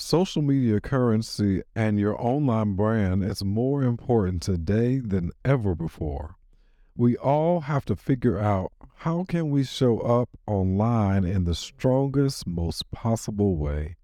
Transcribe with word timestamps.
Social 0.00 0.42
media 0.42 0.80
currency 0.80 1.60
and 1.74 1.98
your 1.98 2.14
online 2.22 2.74
brand 2.76 3.24
is 3.24 3.42
more 3.42 3.82
important 3.82 4.42
today 4.42 5.00
than 5.00 5.32
ever 5.44 5.74
before. 5.74 6.36
We 6.96 7.16
all 7.16 7.62
have 7.62 7.84
to 7.86 7.96
figure 7.96 8.38
out 8.38 8.70
how 8.98 9.24
can 9.24 9.50
we 9.50 9.64
show 9.64 9.98
up 9.98 10.28
online 10.46 11.24
in 11.24 11.46
the 11.46 11.54
strongest, 11.56 12.46
most 12.46 12.88
possible 12.92 13.56
way. 13.56 13.96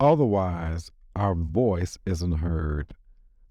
Otherwise, 0.00 0.90
our 1.14 1.34
voice 1.34 1.98
isn't 2.06 2.38
heard. 2.38 2.94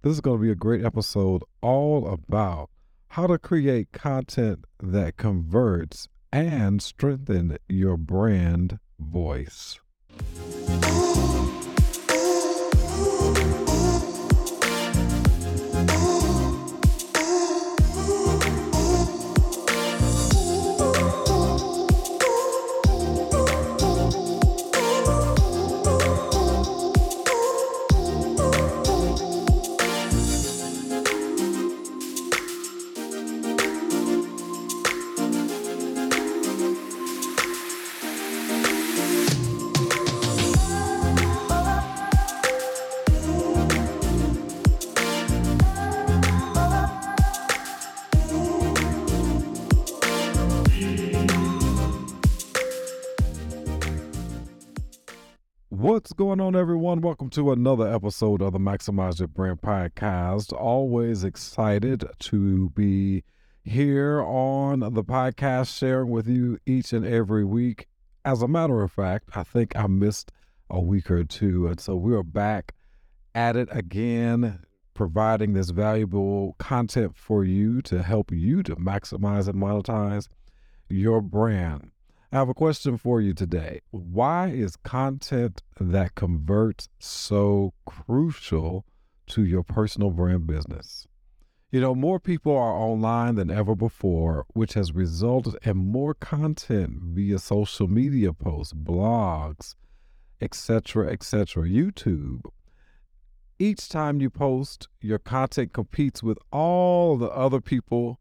This 0.01 0.13
is 0.13 0.21
going 0.21 0.39
to 0.39 0.43
be 0.43 0.51
a 0.51 0.55
great 0.55 0.83
episode 0.83 1.43
all 1.61 2.07
about 2.07 2.71
how 3.09 3.27
to 3.27 3.37
create 3.37 3.91
content 3.91 4.65
that 4.81 5.15
converts 5.15 6.07
and 6.33 6.81
strengthen 6.81 7.59
your 7.69 7.97
brand 7.97 8.79
voice. 8.99 9.79
Ooh. 13.03 13.60
What's 55.91 56.13
going 56.13 56.39
on, 56.39 56.55
everyone? 56.55 57.01
Welcome 57.01 57.29
to 57.31 57.51
another 57.51 57.85
episode 57.85 58.41
of 58.41 58.53
the 58.53 58.59
Maximize 58.59 59.19
Your 59.19 59.27
Brand 59.27 59.59
podcast. 59.59 60.53
Always 60.53 61.25
excited 61.25 62.05
to 62.17 62.69
be 62.69 63.25
here 63.65 64.21
on 64.21 64.79
the 64.79 65.03
podcast, 65.03 65.77
sharing 65.77 66.09
with 66.09 66.29
you 66.29 66.57
each 66.65 66.93
and 66.93 67.05
every 67.05 67.43
week. 67.43 67.89
As 68.23 68.41
a 68.41 68.47
matter 68.47 68.81
of 68.81 68.93
fact, 68.93 69.31
I 69.35 69.43
think 69.43 69.75
I 69.75 69.87
missed 69.87 70.31
a 70.69 70.79
week 70.79 71.11
or 71.11 71.25
two. 71.25 71.67
And 71.67 71.77
so 71.77 71.97
we're 71.97 72.23
back 72.23 72.73
at 73.35 73.57
it 73.57 73.67
again, 73.69 74.59
providing 74.93 75.51
this 75.51 75.71
valuable 75.71 76.55
content 76.57 77.17
for 77.17 77.43
you 77.43 77.81
to 77.81 78.01
help 78.01 78.31
you 78.31 78.63
to 78.63 78.77
maximize 78.77 79.49
and 79.49 79.61
monetize 79.61 80.29
your 80.87 81.19
brand. 81.19 81.91
I 82.33 82.37
have 82.37 82.47
a 82.47 82.53
question 82.53 82.97
for 82.97 83.19
you 83.19 83.33
today. 83.33 83.81
Why 83.89 84.47
is 84.47 84.77
content 84.77 85.63
that 85.81 86.15
converts 86.15 86.87
so 86.97 87.73
crucial 87.85 88.85
to 89.27 89.43
your 89.43 89.63
personal 89.63 90.11
brand 90.11 90.47
business? 90.47 91.05
You 91.71 91.81
know, 91.81 91.93
more 91.93 92.21
people 92.21 92.55
are 92.55 92.71
online 92.71 93.35
than 93.35 93.51
ever 93.51 93.75
before, 93.75 94.45
which 94.53 94.75
has 94.75 94.93
resulted 94.93 95.57
in 95.63 95.75
more 95.75 96.13
content 96.13 96.99
via 97.01 97.37
social 97.37 97.89
media 97.89 98.31
posts, 98.31 98.73
blogs, 98.73 99.75
etc., 100.39 101.11
etc., 101.11 101.63
YouTube. 101.63 102.45
Each 103.59 103.89
time 103.89 104.21
you 104.21 104.29
post, 104.29 104.87
your 105.01 105.19
content 105.19 105.73
competes 105.73 106.23
with 106.23 106.37
all 106.49 107.17
the 107.17 107.29
other 107.29 107.59
people 107.59 108.20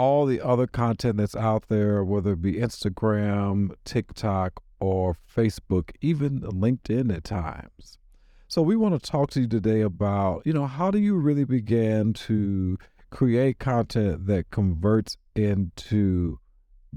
all 0.00 0.24
the 0.24 0.40
other 0.40 0.66
content 0.66 1.18
that's 1.18 1.36
out 1.36 1.68
there, 1.68 2.02
whether 2.02 2.32
it 2.32 2.40
be 2.40 2.54
Instagram, 2.54 3.70
TikTok, 3.84 4.62
or 4.80 5.18
Facebook, 5.36 5.90
even 6.00 6.40
LinkedIn 6.40 7.14
at 7.14 7.22
times. 7.22 7.98
So 8.48 8.62
we 8.62 8.76
want 8.76 8.94
to 8.98 9.10
talk 9.10 9.28
to 9.32 9.42
you 9.42 9.46
today 9.46 9.82
about, 9.82 10.40
you 10.46 10.54
know, 10.54 10.66
how 10.66 10.90
do 10.90 10.98
you 10.98 11.16
really 11.16 11.44
begin 11.44 12.14
to 12.14 12.78
create 13.10 13.58
content 13.58 14.26
that 14.26 14.50
converts 14.50 15.18
into 15.36 16.38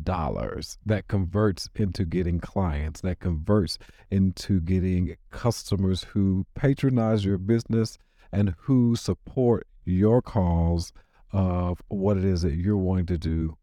dollars, 0.02 0.78
that 0.86 1.10
converts 1.10 1.70
into 1.76 2.06
getting 2.06 2.40
clients, 2.40 3.02
that 3.02 3.20
converts 3.20 3.78
into 4.12 4.62
getting 4.62 5.18
customers 5.30 6.06
who 6.06 6.46
patronize 6.56 7.26
your 7.26 7.38
business 7.38 7.98
and 8.32 8.56
who 8.60 8.96
support 8.96 9.68
your 9.84 10.22
cause 10.22 10.94
of 11.34 11.82
what 11.88 12.18
it 12.18 12.24
is 12.24 12.44
that 12.44 12.54
you're 12.54 12.78
wanting 12.78 13.08
to 13.08 13.18
do 13.18 13.58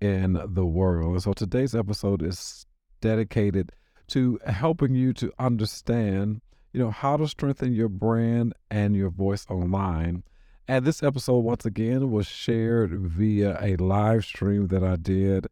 in 0.00 0.38
the 0.46 0.66
world. 0.66 1.14
And 1.14 1.22
so 1.22 1.32
today's 1.32 1.74
episode 1.74 2.22
is 2.22 2.66
dedicated 3.00 3.72
to 4.08 4.38
helping 4.46 4.94
you 4.94 5.12
to 5.14 5.32
understand, 5.38 6.42
you 6.72 6.80
know, 6.80 6.90
how 6.90 7.16
to 7.16 7.26
strengthen 7.26 7.72
your 7.72 7.88
brand 7.88 8.52
and 8.70 8.94
your 8.94 9.10
voice 9.10 9.46
online. 9.48 10.22
And 10.68 10.84
this 10.84 11.02
episode, 11.02 11.38
once 11.38 11.64
again, 11.64 12.10
was 12.10 12.26
shared 12.26 12.90
via 12.92 13.56
a 13.60 13.76
live 13.76 14.24
stream 14.24 14.66
that 14.68 14.82
I 14.82 14.96
did, 14.96 15.46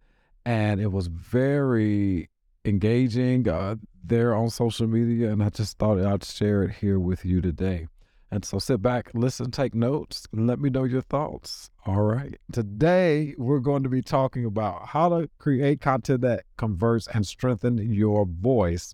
and 0.44 0.80
it 0.80 0.92
was 0.92 1.06
very 1.06 2.28
engaging 2.64 3.48
uh, 3.48 3.76
there 4.02 4.34
on 4.34 4.50
social 4.50 4.86
media. 4.86 5.30
And 5.30 5.42
I 5.42 5.50
just 5.50 5.78
thought 5.78 6.00
I'd 6.00 6.24
share 6.24 6.64
it 6.64 6.72
here 6.72 6.98
with 6.98 7.24
you 7.24 7.40
today. 7.40 7.86
And 8.34 8.44
so 8.44 8.58
sit 8.58 8.82
back, 8.82 9.12
listen, 9.14 9.52
take 9.52 9.76
notes, 9.76 10.26
and 10.32 10.48
let 10.48 10.58
me 10.58 10.68
know 10.68 10.82
your 10.82 11.02
thoughts. 11.02 11.70
All 11.86 12.02
right. 12.02 12.34
Today, 12.50 13.32
we're 13.38 13.60
going 13.60 13.84
to 13.84 13.88
be 13.88 14.02
talking 14.02 14.44
about 14.44 14.88
how 14.88 15.08
to 15.08 15.30
create 15.38 15.80
content 15.80 16.22
that 16.22 16.42
converts 16.56 17.06
and 17.14 17.24
strengthen 17.24 17.78
your 17.78 18.26
voice 18.26 18.92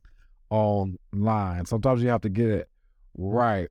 online. 0.50 1.64
Sometimes 1.64 2.02
you 2.02 2.10
have 2.10 2.20
to 2.20 2.28
get 2.28 2.48
it 2.48 2.68
right. 3.16 3.70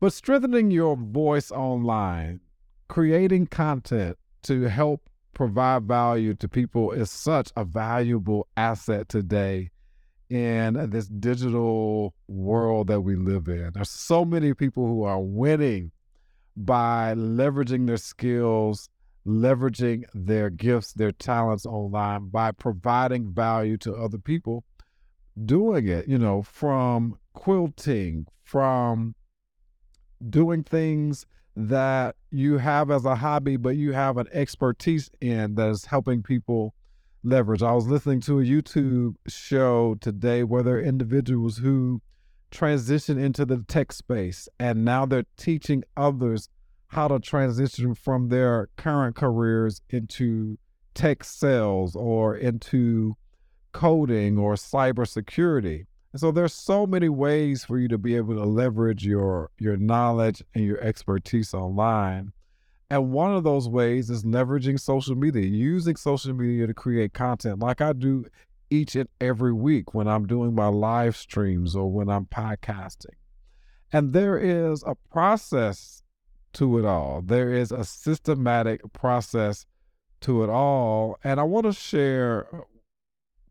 But 0.00 0.12
strengthening 0.12 0.70
your 0.70 0.98
voice 0.98 1.50
online, 1.50 2.40
creating 2.88 3.46
content 3.46 4.18
to 4.42 4.64
help 4.64 5.08
provide 5.32 5.84
value 5.84 6.34
to 6.34 6.46
people 6.46 6.92
is 6.92 7.10
such 7.10 7.52
a 7.56 7.64
valuable 7.64 8.48
asset 8.54 9.08
today 9.08 9.70
in 10.30 10.90
this 10.90 11.08
digital 11.08 12.14
world 12.28 12.86
that 12.86 13.00
we 13.00 13.16
live 13.16 13.48
in. 13.48 13.72
There's 13.74 13.90
so 13.90 14.24
many 14.24 14.54
people 14.54 14.86
who 14.86 15.02
are 15.02 15.20
winning 15.20 15.90
by 16.56 17.14
leveraging 17.16 17.86
their 17.86 17.96
skills, 17.96 18.88
leveraging 19.26 20.04
their 20.14 20.48
gifts, 20.48 20.92
their 20.92 21.12
talents 21.12 21.66
online 21.66 22.28
by 22.28 22.52
providing 22.52 23.32
value 23.32 23.76
to 23.78 23.94
other 23.94 24.18
people 24.18 24.64
doing 25.44 25.88
it, 25.88 26.08
you 26.08 26.18
know, 26.18 26.42
from 26.42 27.18
quilting, 27.32 28.26
from 28.42 29.14
doing 30.28 30.62
things 30.62 31.26
that 31.56 32.16
you 32.30 32.58
have 32.58 32.90
as 32.90 33.04
a 33.04 33.16
hobby, 33.16 33.56
but 33.56 33.76
you 33.76 33.92
have 33.92 34.16
an 34.16 34.26
expertise 34.32 35.10
in 35.20 35.54
that 35.56 35.68
is 35.70 35.84
helping 35.86 36.22
people 36.22 36.74
leverage. 37.22 37.62
I 37.62 37.72
was 37.72 37.86
listening 37.86 38.20
to 38.22 38.40
a 38.40 38.44
YouTube 38.44 39.14
show 39.26 39.96
today 40.00 40.42
where 40.42 40.62
there 40.62 40.76
are 40.76 40.82
individuals 40.82 41.58
who 41.58 42.00
transition 42.50 43.18
into 43.18 43.44
the 43.44 43.64
tech 43.68 43.92
space 43.92 44.48
and 44.58 44.84
now 44.84 45.06
they're 45.06 45.24
teaching 45.36 45.84
others 45.96 46.48
how 46.88 47.06
to 47.06 47.20
transition 47.20 47.94
from 47.94 48.28
their 48.28 48.68
current 48.76 49.14
careers 49.14 49.80
into 49.90 50.58
tech 50.94 51.22
sales 51.22 51.94
or 51.94 52.36
into 52.36 53.16
coding 53.72 54.36
or 54.36 54.54
cybersecurity. 54.54 55.86
And 56.12 56.20
so 56.20 56.32
there's 56.32 56.54
so 56.54 56.86
many 56.86 57.08
ways 57.08 57.64
for 57.64 57.78
you 57.78 57.86
to 57.88 57.98
be 57.98 58.16
able 58.16 58.34
to 58.34 58.44
leverage 58.44 59.06
your 59.06 59.50
your 59.58 59.76
knowledge 59.76 60.42
and 60.54 60.64
your 60.64 60.80
expertise 60.80 61.54
online. 61.54 62.32
And 62.90 63.12
one 63.12 63.32
of 63.32 63.44
those 63.44 63.68
ways 63.68 64.10
is 64.10 64.24
leveraging 64.24 64.80
social 64.80 65.14
media, 65.14 65.46
using 65.46 65.94
social 65.94 66.34
media 66.34 66.66
to 66.66 66.74
create 66.74 67.12
content 67.12 67.60
like 67.60 67.80
I 67.80 67.92
do 67.92 68.26
each 68.68 68.96
and 68.96 69.08
every 69.20 69.52
week 69.52 69.94
when 69.94 70.08
I'm 70.08 70.26
doing 70.26 70.54
my 70.54 70.66
live 70.66 71.16
streams 71.16 71.76
or 71.76 71.90
when 71.90 72.08
I'm 72.08 72.26
podcasting. 72.26 73.14
And 73.92 74.12
there 74.12 74.38
is 74.38 74.82
a 74.86 74.96
process 75.10 76.02
to 76.54 76.78
it 76.78 76.84
all, 76.84 77.22
there 77.22 77.52
is 77.52 77.70
a 77.70 77.84
systematic 77.84 78.80
process 78.92 79.66
to 80.22 80.42
it 80.42 80.50
all. 80.50 81.16
And 81.22 81.38
I 81.38 81.44
want 81.44 81.66
to 81.66 81.72
share 81.72 82.48
uh, 82.52 82.60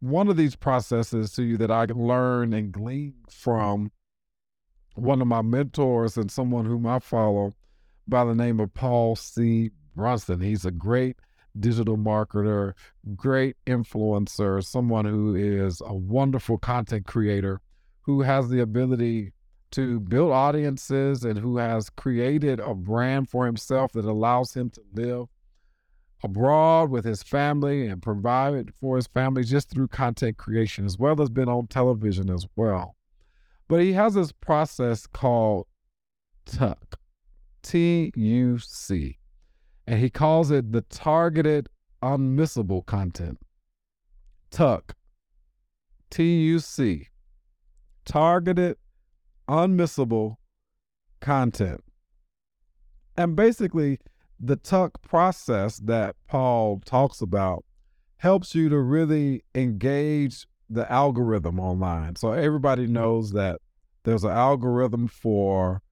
one 0.01 0.27
of 0.27 0.35
these 0.35 0.55
processes 0.55 1.31
to 1.33 1.43
you 1.43 1.57
that 1.57 1.71
I 1.71 1.85
learned 1.85 2.53
and 2.53 2.71
gleaned 2.71 3.13
from 3.29 3.91
one 4.95 5.21
of 5.21 5.27
my 5.27 5.41
mentors 5.41 6.17
and 6.17 6.29
someone 6.29 6.65
whom 6.65 6.85
I 6.85 6.99
follow 6.99 7.53
by 8.09 8.25
the 8.25 8.35
name 8.35 8.59
of 8.59 8.73
Paul 8.73 9.15
C. 9.15 9.71
Brunson. 9.95 10.39
He's 10.39 10.65
a 10.65 10.71
great 10.71 11.17
digital 11.59 11.97
marketer, 11.97 12.73
great 13.15 13.55
influencer, 13.65 14.63
someone 14.63 15.05
who 15.05 15.35
is 15.35 15.81
a 15.85 15.93
wonderful 15.93 16.57
content 16.57 17.05
creator 17.05 17.61
who 18.01 18.21
has 18.21 18.49
the 18.49 18.59
ability 18.61 19.33
to 19.71 19.99
build 19.99 20.31
audiences 20.31 21.23
and 21.23 21.37
who 21.37 21.57
has 21.57 21.89
created 21.91 22.59
a 22.59 22.73
brand 22.73 23.29
for 23.29 23.45
himself 23.45 23.91
that 23.93 24.05
allows 24.05 24.53
him 24.55 24.69
to 24.71 24.81
live 24.93 25.27
abroad 26.23 26.89
with 26.89 27.05
his 27.05 27.23
family 27.23 27.87
and 27.87 28.01
provide 28.01 28.73
for 28.73 28.95
his 28.95 29.07
family 29.07 29.43
just 29.43 29.69
through 29.69 29.87
content 29.87 30.37
creation, 30.37 30.85
as 30.85 30.97
well 30.97 31.21
as 31.21 31.29
been 31.29 31.47
on 31.47 31.67
television 31.67 32.29
as 32.29 32.45
well. 32.55 32.95
But 33.67 33.81
he 33.81 33.93
has 33.93 34.15
this 34.15 34.31
process 34.31 35.05
called 35.05 35.67
TUC, 37.69 39.15
and 39.85 39.99
he 39.99 40.09
calls 40.09 40.49
it 40.49 40.71
the 40.71 40.81
targeted 40.81 41.69
unmissable 42.01 42.83
content. 42.83 43.37
TUC, 44.49 44.95
T 46.09 46.23
U 46.45 46.57
C, 46.57 47.09
targeted 48.05 48.77
unmissable 49.47 50.37
content. 51.19 51.83
And 53.15 53.35
basically, 53.35 53.99
the 54.39 54.55
tuck 54.55 55.03
process 55.03 55.77
that 55.77 56.15
Paul 56.27 56.81
talks 56.83 57.21
about 57.21 57.65
helps 58.17 58.55
you 58.55 58.69
to 58.69 58.79
really 58.79 59.43
engage 59.53 60.47
the 60.71 60.91
algorithm 60.91 61.59
online. 61.59 62.15
So 62.15 62.31
everybody 62.31 62.87
knows 62.87 63.33
that 63.33 63.59
there's 64.05 64.23
an 64.23 64.31
algorithm 64.31 65.07
for 65.07 65.83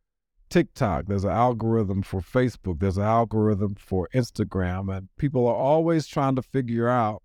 TikTok, 0.50 1.06
there's 1.08 1.24
an 1.24 1.32
algorithm 1.32 2.02
for 2.02 2.22
Facebook, 2.22 2.80
there's 2.80 2.98
an 2.98 3.04
algorithm 3.04 3.76
for 3.76 4.08
Instagram, 4.14 4.96
and 4.96 5.10
people 5.18 5.48
are 5.48 5.56
always 5.56 6.08
trying 6.08 6.36
to 6.36 6.42
figure 6.42 6.88
out 6.88 7.22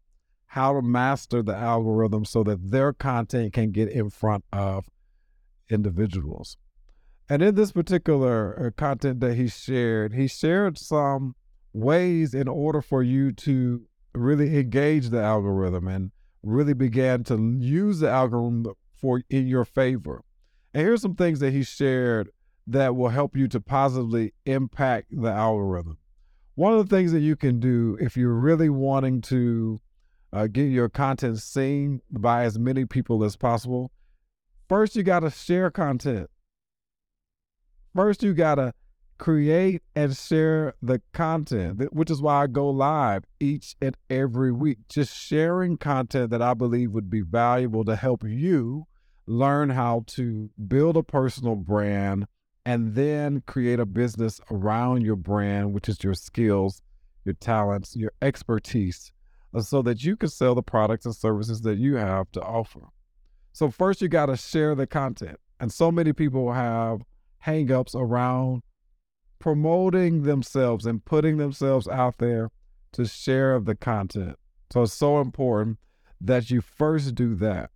how 0.46 0.74
to 0.74 0.82
master 0.82 1.42
the 1.42 1.56
algorithm 1.56 2.24
so 2.24 2.42
that 2.44 2.70
their 2.70 2.92
content 2.92 3.52
can 3.52 3.70
get 3.70 3.88
in 3.88 4.10
front 4.10 4.44
of 4.52 4.86
individuals. 5.70 6.56
And 7.28 7.40
in 7.40 7.54
this 7.54 7.72
particular 7.72 8.66
uh, 8.66 8.70
content 8.78 9.20
that 9.20 9.34
he 9.34 9.48
shared, 9.48 10.12
he 10.12 10.26
shared 10.26 10.76
some 10.76 11.34
ways 11.72 12.34
in 12.34 12.48
order 12.48 12.82
for 12.82 13.02
you 13.02 13.32
to 13.32 13.86
really 14.14 14.58
engage 14.58 15.08
the 15.08 15.22
algorithm 15.22 15.88
and 15.88 16.10
really 16.42 16.74
began 16.74 17.24
to 17.24 17.56
use 17.58 18.00
the 18.00 18.10
algorithm 18.10 18.66
for 18.94 19.22
in 19.30 19.46
your 19.46 19.64
favor. 19.64 20.22
And 20.74 20.82
here's 20.82 21.00
some 21.00 21.14
things 21.14 21.40
that 21.40 21.52
he 21.52 21.62
shared 21.62 22.30
that 22.66 22.96
will 22.96 23.08
help 23.08 23.36
you 23.36 23.48
to 23.48 23.60
positively 23.60 24.32
impact 24.46 25.08
the 25.10 25.30
algorithm. 25.30 25.98
One 26.54 26.74
of 26.74 26.88
the 26.88 26.96
things 26.96 27.12
that 27.12 27.20
you 27.20 27.36
can 27.36 27.60
do 27.60 27.96
if 28.00 28.16
you're 28.16 28.34
really 28.34 28.68
wanting 28.68 29.20
to 29.22 29.80
uh, 30.32 30.46
get 30.46 30.64
your 30.64 30.88
content 30.88 31.38
seen 31.38 32.00
by 32.10 32.44
as 32.44 32.58
many 32.58 32.84
people 32.84 33.24
as 33.24 33.36
possible, 33.36 33.90
first 34.68 34.96
you 34.96 35.02
got 35.02 35.20
to 35.20 35.30
share 35.30 35.70
content. 35.70 36.28
First, 37.94 38.22
you 38.22 38.32
got 38.32 38.54
to 38.54 38.72
create 39.18 39.82
and 39.94 40.16
share 40.16 40.74
the 40.80 41.00
content, 41.12 41.92
which 41.92 42.10
is 42.10 42.22
why 42.22 42.42
I 42.42 42.46
go 42.46 42.70
live 42.70 43.24
each 43.38 43.76
and 43.80 43.96
every 44.08 44.50
week, 44.50 44.78
just 44.88 45.14
sharing 45.14 45.76
content 45.76 46.30
that 46.30 46.42
I 46.42 46.54
believe 46.54 46.92
would 46.92 47.10
be 47.10 47.20
valuable 47.20 47.84
to 47.84 47.96
help 47.96 48.24
you 48.24 48.86
learn 49.26 49.70
how 49.70 50.04
to 50.08 50.50
build 50.66 50.96
a 50.96 51.02
personal 51.02 51.54
brand 51.54 52.26
and 52.64 52.94
then 52.94 53.42
create 53.46 53.80
a 53.80 53.86
business 53.86 54.40
around 54.50 55.02
your 55.02 55.16
brand, 55.16 55.72
which 55.72 55.88
is 55.88 56.02
your 56.02 56.14
skills, 56.14 56.82
your 57.24 57.34
talents, 57.34 57.96
your 57.96 58.12
expertise, 58.22 59.12
uh, 59.54 59.60
so 59.60 59.82
that 59.82 60.04
you 60.04 60.16
can 60.16 60.28
sell 60.28 60.54
the 60.54 60.62
products 60.62 61.06
and 61.06 61.14
services 61.14 61.60
that 61.62 61.78
you 61.78 61.96
have 61.96 62.30
to 62.32 62.42
offer. 62.42 62.80
So, 63.52 63.70
first, 63.70 64.00
you 64.00 64.08
got 64.08 64.26
to 64.26 64.36
share 64.36 64.74
the 64.74 64.86
content. 64.86 65.38
And 65.60 65.72
so 65.72 65.92
many 65.92 66.12
people 66.12 66.52
have 66.52 67.02
hangups 67.44 67.94
around 67.94 68.62
promoting 69.38 70.22
themselves 70.22 70.86
and 70.86 71.04
putting 71.04 71.36
themselves 71.36 71.88
out 71.88 72.18
there 72.18 72.50
to 72.92 73.04
share 73.04 73.58
the 73.58 73.74
content. 73.74 74.36
So 74.72 74.82
it's 74.82 74.92
so 74.92 75.20
important 75.20 75.78
that 76.20 76.50
you 76.50 76.60
first 76.60 77.14
do 77.14 77.34
that. 77.36 77.70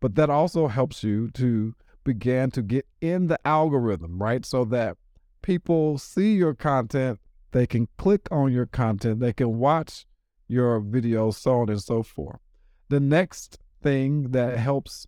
But 0.00 0.14
that 0.16 0.30
also 0.30 0.68
helps 0.68 1.02
you 1.02 1.30
to 1.32 1.74
begin 2.10 2.50
to 2.50 2.60
get 2.60 2.86
in 3.00 3.28
the 3.28 3.38
algorithm, 3.46 4.20
right? 4.20 4.44
So 4.44 4.64
that 4.64 4.96
people 5.42 5.96
see 5.96 6.34
your 6.34 6.54
content, 6.54 7.20
they 7.52 7.66
can 7.68 7.86
click 7.98 8.26
on 8.32 8.52
your 8.52 8.66
content, 8.66 9.20
they 9.20 9.32
can 9.32 9.58
watch 9.58 10.06
your 10.48 10.80
videos, 10.80 11.34
so 11.34 11.60
on 11.60 11.68
and 11.68 11.80
so 11.80 12.02
forth. 12.02 12.40
The 12.88 12.98
next 12.98 13.58
thing 13.80 14.32
that 14.32 14.58
helps 14.58 15.06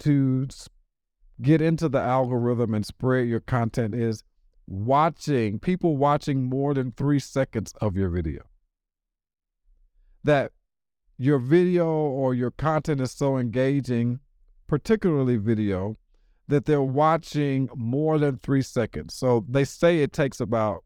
to 0.00 0.48
get 1.40 1.60
into 1.62 1.88
the 1.88 2.00
algorithm 2.00 2.74
and 2.74 2.84
spread 2.84 3.28
your 3.28 3.40
content 3.40 3.94
is 3.94 4.24
watching 4.66 5.60
people 5.60 5.96
watching 5.96 6.42
more 6.42 6.74
than 6.74 6.90
three 6.90 7.20
seconds 7.20 7.72
of 7.80 7.96
your 7.96 8.08
video. 8.08 8.42
That 10.24 10.50
your 11.16 11.38
video 11.38 11.86
or 11.86 12.34
your 12.34 12.50
content 12.50 13.00
is 13.00 13.12
so 13.12 13.36
engaging, 13.36 14.18
particularly 14.66 15.36
video, 15.36 15.96
that 16.48 16.66
they're 16.66 16.82
watching 16.82 17.68
more 17.74 18.18
than 18.18 18.38
three 18.38 18.62
seconds. 18.62 19.14
So 19.14 19.44
they 19.48 19.64
say 19.64 20.00
it 20.00 20.12
takes 20.12 20.40
about 20.40 20.84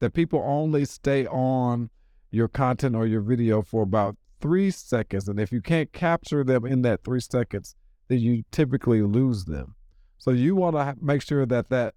that 0.00 0.14
people 0.14 0.42
only 0.44 0.84
stay 0.84 1.26
on 1.26 1.90
your 2.30 2.48
content 2.48 2.96
or 2.96 3.06
your 3.06 3.20
video 3.20 3.62
for 3.62 3.82
about 3.82 4.16
three 4.40 4.70
seconds. 4.70 5.28
And 5.28 5.40
if 5.40 5.52
you 5.52 5.60
can't 5.60 5.92
capture 5.92 6.44
them 6.44 6.64
in 6.66 6.82
that 6.82 7.04
three 7.04 7.20
seconds, 7.20 7.74
then 8.08 8.20
you 8.20 8.44
typically 8.50 9.02
lose 9.02 9.44
them. 9.44 9.74
So 10.18 10.30
you 10.30 10.54
want 10.56 10.76
to 10.76 10.96
make 11.00 11.22
sure 11.22 11.46
that 11.46 11.68
that 11.70 11.94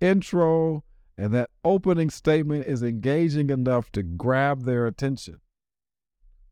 intro 0.00 0.84
and 1.16 1.34
that 1.34 1.50
opening 1.64 2.10
statement 2.10 2.66
is 2.66 2.82
engaging 2.82 3.50
enough 3.50 3.90
to 3.92 4.02
grab 4.02 4.64
their 4.64 4.86
attention 4.86 5.40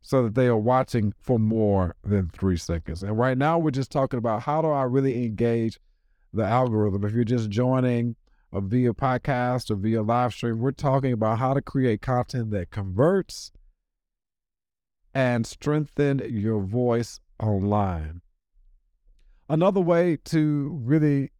so 0.07 0.23
that 0.23 0.35
they 0.35 0.47
are 0.47 0.55
watching 0.55 1.13
for 1.19 1.37
more 1.37 1.93
than 2.01 2.29
three 2.29 2.55
seconds. 2.55 3.03
And 3.03 3.17
right 3.17 3.37
now, 3.37 3.59
we're 3.59 3.71
just 3.71 3.91
talking 3.91 4.17
about 4.17 4.43
how 4.43 4.61
do 4.61 4.69
I 4.69 4.83
really 4.83 5.25
engage 5.25 5.81
the 6.31 6.45
algorithm. 6.45 7.03
If 7.03 7.11
you're 7.11 7.25
just 7.25 7.49
joining 7.49 8.15
a 8.53 8.61
via 8.61 8.93
podcast 8.93 9.69
or 9.69 9.75
via 9.75 10.01
live 10.01 10.33
stream, 10.33 10.59
we're 10.59 10.71
talking 10.71 11.11
about 11.11 11.39
how 11.39 11.53
to 11.53 11.61
create 11.61 12.01
content 12.01 12.51
that 12.51 12.71
converts 12.71 13.51
and 15.13 15.45
strengthen 15.45 16.21
your 16.29 16.61
voice 16.61 17.19
online. 17.43 18.21
Another 19.49 19.81
way 19.81 20.19
to 20.23 20.79
really 20.85 21.31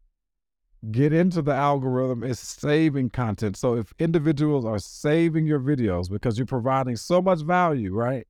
get 0.91 1.13
into 1.13 1.41
the 1.41 1.53
algorithm 1.53 2.21
is 2.21 2.37
saving 2.37 3.11
content. 3.11 3.55
So 3.55 3.75
if 3.77 3.93
individuals 3.97 4.65
are 4.65 4.77
saving 4.77 5.45
your 5.45 5.61
videos 5.61 6.11
because 6.11 6.37
you're 6.37 6.45
providing 6.45 6.97
so 6.97 7.21
much 7.21 7.43
value, 7.43 7.93
right? 7.93 8.27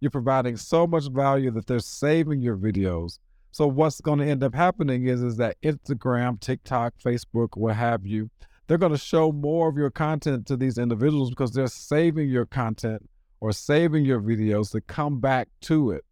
You're 0.00 0.10
providing 0.10 0.56
so 0.56 0.86
much 0.86 1.08
value 1.10 1.50
that 1.52 1.66
they're 1.66 1.78
saving 1.78 2.40
your 2.40 2.56
videos. 2.56 3.18
So 3.50 3.66
what's 3.66 4.00
going 4.00 4.18
to 4.18 4.26
end 4.26 4.44
up 4.44 4.54
happening 4.54 5.06
is 5.06 5.22
is 5.22 5.36
that 5.38 5.56
Instagram, 5.62 6.38
TikTok, 6.40 6.94
Facebook, 7.02 7.56
what 7.56 7.76
have 7.76 8.06
you, 8.06 8.30
they're 8.66 8.78
going 8.78 8.92
to 8.92 8.98
show 8.98 9.32
more 9.32 9.68
of 9.68 9.76
your 9.76 9.90
content 9.90 10.46
to 10.46 10.56
these 10.56 10.76
individuals 10.76 11.30
because 11.30 11.52
they're 11.52 11.68
saving 11.68 12.28
your 12.28 12.46
content 12.46 13.08
or 13.40 13.52
saving 13.52 14.04
your 14.04 14.20
videos 14.20 14.72
to 14.72 14.80
come 14.80 15.20
back 15.20 15.48
to 15.62 15.90
it 15.90 16.04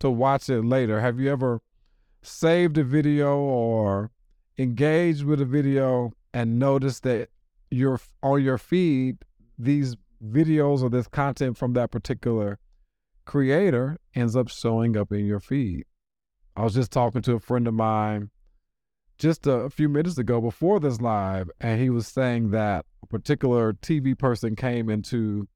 to 0.00 0.10
watch 0.10 0.48
it 0.48 0.62
later. 0.62 1.00
Have 1.00 1.18
you 1.18 1.30
ever 1.30 1.60
saved 2.22 2.76
a 2.78 2.84
video 2.84 3.38
or 3.38 4.10
engaged 4.58 5.24
with 5.24 5.40
a 5.40 5.44
video 5.44 6.12
and 6.34 6.58
noticed 6.58 7.02
that 7.04 7.28
your 7.70 8.00
on 8.22 8.42
your 8.42 8.58
feed 8.58 9.18
these 9.58 9.96
videos 10.24 10.82
or 10.82 10.90
this 10.90 11.08
content 11.08 11.56
from 11.56 11.72
that 11.74 11.90
particular 11.90 12.58
creator 13.24 13.98
ends 14.14 14.36
up 14.36 14.48
showing 14.48 14.96
up 14.96 15.12
in 15.12 15.26
your 15.26 15.40
feed. 15.40 15.84
I 16.56 16.64
was 16.64 16.74
just 16.74 16.92
talking 16.92 17.22
to 17.22 17.34
a 17.34 17.40
friend 17.40 17.66
of 17.68 17.74
mine 17.74 18.30
just 19.18 19.46
a 19.46 19.68
few 19.70 19.88
minutes 19.88 20.18
ago 20.18 20.40
before 20.40 20.80
this 20.80 21.00
live, 21.00 21.50
and 21.60 21.80
he 21.80 21.90
was 21.90 22.06
saying 22.06 22.50
that 22.50 22.86
a 23.02 23.06
particular 23.06 23.72
TV 23.74 24.18
person 24.18 24.56
came 24.56 24.88
into 24.88 25.46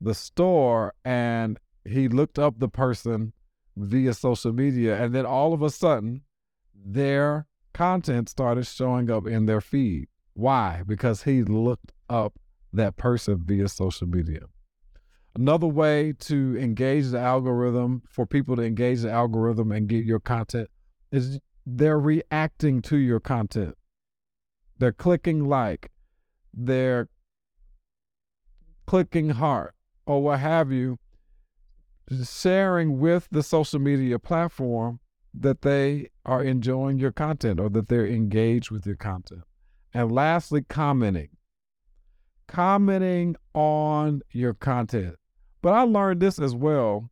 the 0.00 0.14
store 0.14 0.94
and 1.04 1.58
he 1.84 2.08
looked 2.08 2.38
up 2.38 2.58
the 2.58 2.68
person 2.68 3.32
via 3.76 4.14
social 4.14 4.52
media. 4.52 5.02
And 5.02 5.14
then 5.14 5.26
all 5.26 5.52
of 5.52 5.62
a 5.62 5.70
sudden, 5.70 6.22
their 6.74 7.46
content 7.72 8.28
started 8.28 8.66
showing 8.66 9.10
up 9.10 9.26
in 9.26 9.46
their 9.46 9.60
feed. 9.60 10.08
Why? 10.34 10.82
Because 10.86 11.24
he 11.24 11.42
looked 11.42 11.92
up 12.08 12.34
that 12.72 12.96
person 12.96 13.42
via 13.44 13.68
social 13.68 14.06
media. 14.06 14.40
Another 15.34 15.66
way 15.66 16.12
to 16.20 16.56
engage 16.58 17.08
the 17.08 17.18
algorithm, 17.18 18.02
for 18.08 18.26
people 18.26 18.56
to 18.56 18.62
engage 18.62 19.00
the 19.00 19.10
algorithm 19.10 19.72
and 19.72 19.88
get 19.88 20.04
your 20.04 20.20
content, 20.20 20.68
is 21.10 21.38
they're 21.64 21.98
reacting 21.98 22.82
to 22.82 22.96
your 22.96 23.20
content. 23.20 23.76
They're 24.78 24.92
clicking 24.92 25.44
like, 25.44 25.90
they're 26.52 27.08
clicking 28.86 29.30
heart, 29.30 29.74
or 30.06 30.22
what 30.22 30.40
have 30.40 30.70
you, 30.72 30.98
sharing 32.24 32.98
with 32.98 33.28
the 33.30 33.42
social 33.42 33.78
media 33.78 34.18
platform 34.18 35.00
that 35.32 35.62
they 35.62 36.10
are 36.26 36.42
enjoying 36.42 36.98
your 36.98 37.12
content 37.12 37.58
or 37.58 37.70
that 37.70 37.88
they're 37.88 38.06
engaged 38.06 38.70
with 38.70 38.84
your 38.84 38.96
content. 38.96 39.42
And 39.94 40.12
lastly, 40.12 40.62
commenting. 40.62 41.28
Commenting 42.46 43.36
on 43.54 44.22
your 44.30 44.54
content. 44.54 45.16
But 45.62 45.74
I 45.74 45.82
learned 45.82 46.20
this 46.20 46.38
as 46.38 46.54
well. 46.54 47.10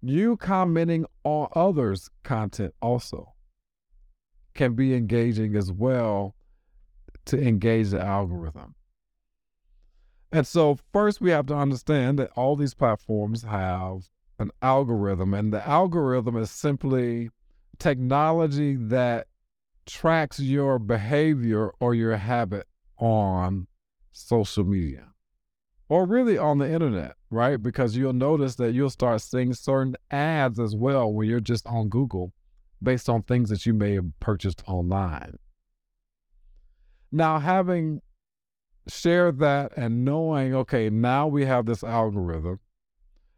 You 0.00 0.36
commenting 0.36 1.04
on 1.24 1.48
others' 1.54 2.08
content 2.22 2.74
also 2.80 3.34
can 4.54 4.74
be 4.74 4.94
engaging 4.94 5.56
as 5.56 5.72
well 5.72 6.34
to 7.26 7.40
engage 7.40 7.90
the 7.90 8.00
algorithm. 8.00 8.74
And 10.30 10.46
so, 10.46 10.78
first, 10.92 11.20
we 11.20 11.30
have 11.30 11.46
to 11.46 11.56
understand 11.56 12.18
that 12.18 12.30
all 12.36 12.54
these 12.54 12.74
platforms 12.74 13.42
have 13.42 14.08
an 14.38 14.50
algorithm, 14.62 15.34
and 15.34 15.52
the 15.52 15.66
algorithm 15.66 16.36
is 16.36 16.50
simply 16.50 17.30
technology 17.78 18.76
that 18.76 19.26
tracks 19.86 20.38
your 20.38 20.78
behavior 20.78 21.72
or 21.80 21.94
your 21.94 22.16
habit 22.16 22.66
on 22.98 23.66
social 24.18 24.64
media 24.64 25.08
or 25.88 26.04
really 26.04 26.36
on 26.36 26.58
the 26.58 26.70
internet, 26.70 27.14
right? 27.30 27.62
Because 27.62 27.96
you'll 27.96 28.12
notice 28.12 28.56
that 28.56 28.72
you'll 28.72 28.90
start 28.90 29.22
seeing 29.22 29.54
certain 29.54 29.96
ads 30.10 30.60
as 30.60 30.76
well 30.76 31.12
when 31.12 31.28
you're 31.28 31.40
just 31.40 31.66
on 31.66 31.88
Google 31.88 32.32
based 32.82 33.08
on 33.08 33.22
things 33.22 33.48
that 33.50 33.66
you 33.66 33.72
may 33.72 33.94
have 33.94 34.06
purchased 34.20 34.62
online. 34.66 35.38
Now, 37.10 37.38
having 37.38 38.02
shared 38.86 39.38
that 39.38 39.72
and 39.76 40.04
knowing, 40.04 40.54
okay, 40.54 40.90
now 40.90 41.26
we 41.26 41.46
have 41.46 41.66
this 41.66 41.82
algorithm, 41.82 42.60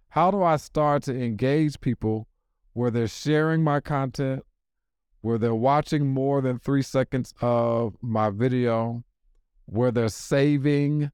how 0.09 0.31
do 0.31 0.43
I 0.43 0.57
start 0.57 1.05
to 1.05 1.15
engage 1.15 1.81
people 1.81 2.27
where 2.73 2.91
they're 2.91 3.09
sharing 3.09 3.63
my 3.63 3.81
content, 3.81 4.43
where 5.21 5.39
they're 5.39 5.55
watching 5.55 6.09
more 6.09 6.41
than 6.41 6.59
three 6.59 6.83
seconds 6.83 7.33
of 7.41 7.97
my 8.03 8.31
video, 8.31 9.05
where 9.71 9.93
they're 9.93 10.09
saving 10.09 11.11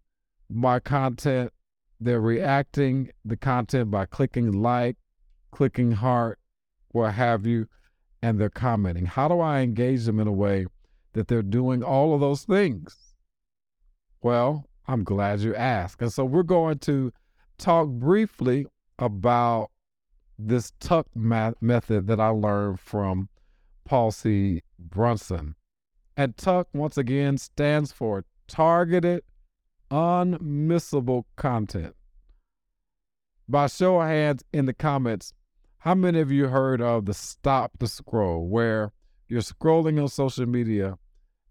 my 0.48 0.80
content, 0.80 1.52
they're 2.00 2.20
reacting 2.20 3.10
the 3.24 3.36
content 3.36 3.90
by 3.90 4.06
clicking 4.06 4.50
like, 4.50 4.96
clicking 5.50 5.92
heart, 5.92 6.38
what 6.88 7.12
have 7.12 7.46
you, 7.46 7.66
and 8.22 8.40
they're 8.40 8.48
commenting. 8.48 9.04
How 9.04 9.28
do 9.28 9.40
I 9.40 9.60
engage 9.60 10.04
them 10.04 10.18
in 10.18 10.26
a 10.26 10.32
way 10.32 10.66
that 11.12 11.28
they're 11.28 11.42
doing 11.42 11.82
all 11.82 12.14
of 12.14 12.20
those 12.20 12.44
things? 12.44 13.14
Well, 14.22 14.64
I'm 14.88 15.04
glad 15.04 15.40
you 15.40 15.54
asked. 15.54 16.00
And 16.00 16.12
so 16.12 16.24
we're 16.24 16.42
going 16.42 16.78
to 16.80 17.12
talk 17.58 17.88
briefly 17.88 18.66
about 18.98 19.70
this 20.38 20.72
tuck 20.80 21.06
method 21.14 22.06
that 22.06 22.20
I 22.20 22.28
learned 22.28 22.80
from 22.80 23.28
Paul 23.84 24.10
C. 24.12 24.62
Brunson. 24.78 25.56
And 26.16 26.36
tuck, 26.38 26.68
once 26.72 26.96
again, 26.96 27.36
stands 27.36 27.92
for 27.92 28.24
targeted, 28.48 29.22
unmissable 29.90 31.24
content. 31.36 31.94
By 33.48 33.68
show 33.68 34.00
of 34.00 34.08
hands 34.08 34.44
in 34.52 34.66
the 34.66 34.74
comments, 34.74 35.32
how 35.78 35.94
many 35.94 36.20
of 36.20 36.32
you 36.32 36.48
heard 36.48 36.80
of 36.80 37.06
the 37.06 37.14
stop 37.14 37.72
the 37.78 37.86
scroll, 37.86 38.48
where 38.48 38.92
you're 39.28 39.40
scrolling 39.40 40.00
on 40.00 40.08
social 40.08 40.46
media 40.46 40.98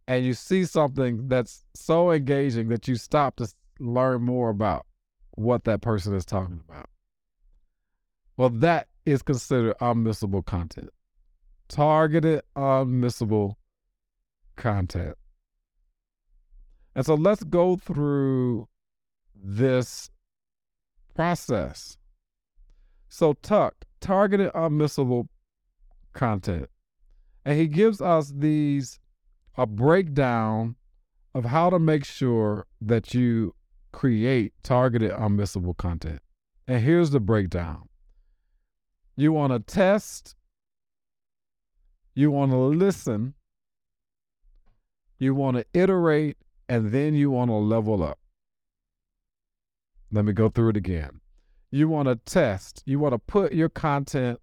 and 0.08 0.26
you 0.26 0.34
see 0.34 0.66
something 0.66 1.28
that's 1.28 1.64
so 1.74 2.12
engaging 2.12 2.70
that 2.70 2.88
you 2.88 2.96
stop 2.96 3.38
to 3.38 3.48
learn 3.80 4.22
more 4.22 4.50
about 4.50 4.86
what 5.32 5.64
that 5.64 5.82
person 5.82 6.14
is 6.14 6.26
talking 6.26 6.62
about? 6.68 6.90
Well, 8.38 8.50
that 8.50 8.88
is 9.06 9.22
considered 9.22 9.78
unmissable 9.80 10.46
content. 10.46 10.90
Targeted, 11.68 12.42
unmissable 12.56 13.56
content. 14.56 15.16
And 16.96 17.06
so 17.06 17.16
let's 17.16 17.44
go 17.44 17.76
through 17.76 18.68
this 19.36 20.10
process. 21.14 21.98
So, 23.10 23.34
Tuck, 23.34 23.76
targeted, 24.00 24.52
unmissable 24.54 25.28
content. 26.14 26.70
And 27.44 27.60
he 27.60 27.68
gives 27.68 28.02
us 28.02 28.34
these 28.36 29.00
a 29.58 29.66
breakdown 29.66 30.76
of 31.34 31.46
how 31.46 31.70
to 31.70 31.80
make 31.80 32.06
sure 32.06 32.66
that 32.82 33.14
you 33.14 33.54
create 33.92 34.54
targeted, 34.64 35.12
unmissable 35.12 35.78
content. 35.78 36.20
And 36.68 36.84
here's 36.84 37.12
the 37.12 37.20
breakdown 37.20 37.88
you 39.16 39.32
want 39.32 39.54
to 39.54 39.60
test, 39.60 40.36
you 42.14 42.32
want 42.32 42.52
to 42.52 42.58
listen, 42.58 43.34
you 45.20 45.34
want 45.36 45.58
to 45.58 45.66
iterate, 45.74 46.38
and 46.68 46.92
then 46.92 47.14
you 47.14 47.32
want 47.32 47.50
to 47.50 47.56
level 47.56 48.04
up. 48.04 48.20
Let 50.12 50.26
me 50.26 50.34
go 50.34 50.50
through 50.50 50.70
it 50.70 50.78
again. 50.78 51.22
You 51.72 51.90
want 51.90 52.08
to 52.08 52.16
test, 52.16 52.84
you 52.86 53.00
want 53.00 53.14
to 53.14 53.20
put 53.20 53.54
your 53.54 53.70
content 53.70 54.40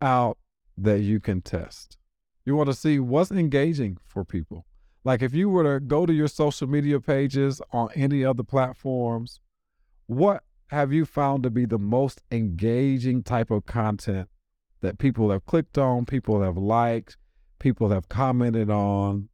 out 0.00 0.38
that 0.78 1.00
you 1.00 1.20
can 1.20 1.42
test. 1.42 1.98
You 2.44 2.56
want 2.56 2.68
to 2.68 2.74
see 2.74 2.98
what's 2.98 3.30
engaging 3.30 3.98
for 4.04 4.24
people. 4.24 4.66
Like 5.04 5.22
if 5.22 5.34
you 5.34 5.48
were 5.48 5.74
to 5.74 5.80
go 5.80 6.06
to 6.06 6.12
your 6.12 6.28
social 6.28 6.68
media 6.68 7.00
pages 7.00 7.60
on 7.72 7.88
any 7.94 8.24
other 8.24 8.42
platforms, 8.42 9.40
what 10.06 10.42
have 10.68 10.92
you 10.92 11.04
found 11.04 11.42
to 11.42 11.50
be 11.50 11.66
the 11.66 11.78
most 11.78 12.22
engaging 12.30 13.22
type 13.22 13.50
of 13.50 13.66
content 13.66 14.28
that 14.80 14.98
people 14.98 15.30
have 15.30 15.44
clicked 15.44 15.76
on, 15.76 16.06
people 16.06 16.42
have 16.42 16.56
liked, 16.56 17.16
people 17.58 17.90
have 17.90 18.08
commented 18.08 18.70
on? 18.70 19.28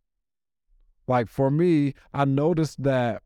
Like 1.08 1.28
for 1.28 1.50
me, 1.50 1.94
I 2.12 2.26
noticed 2.26 2.82
that 2.82 3.22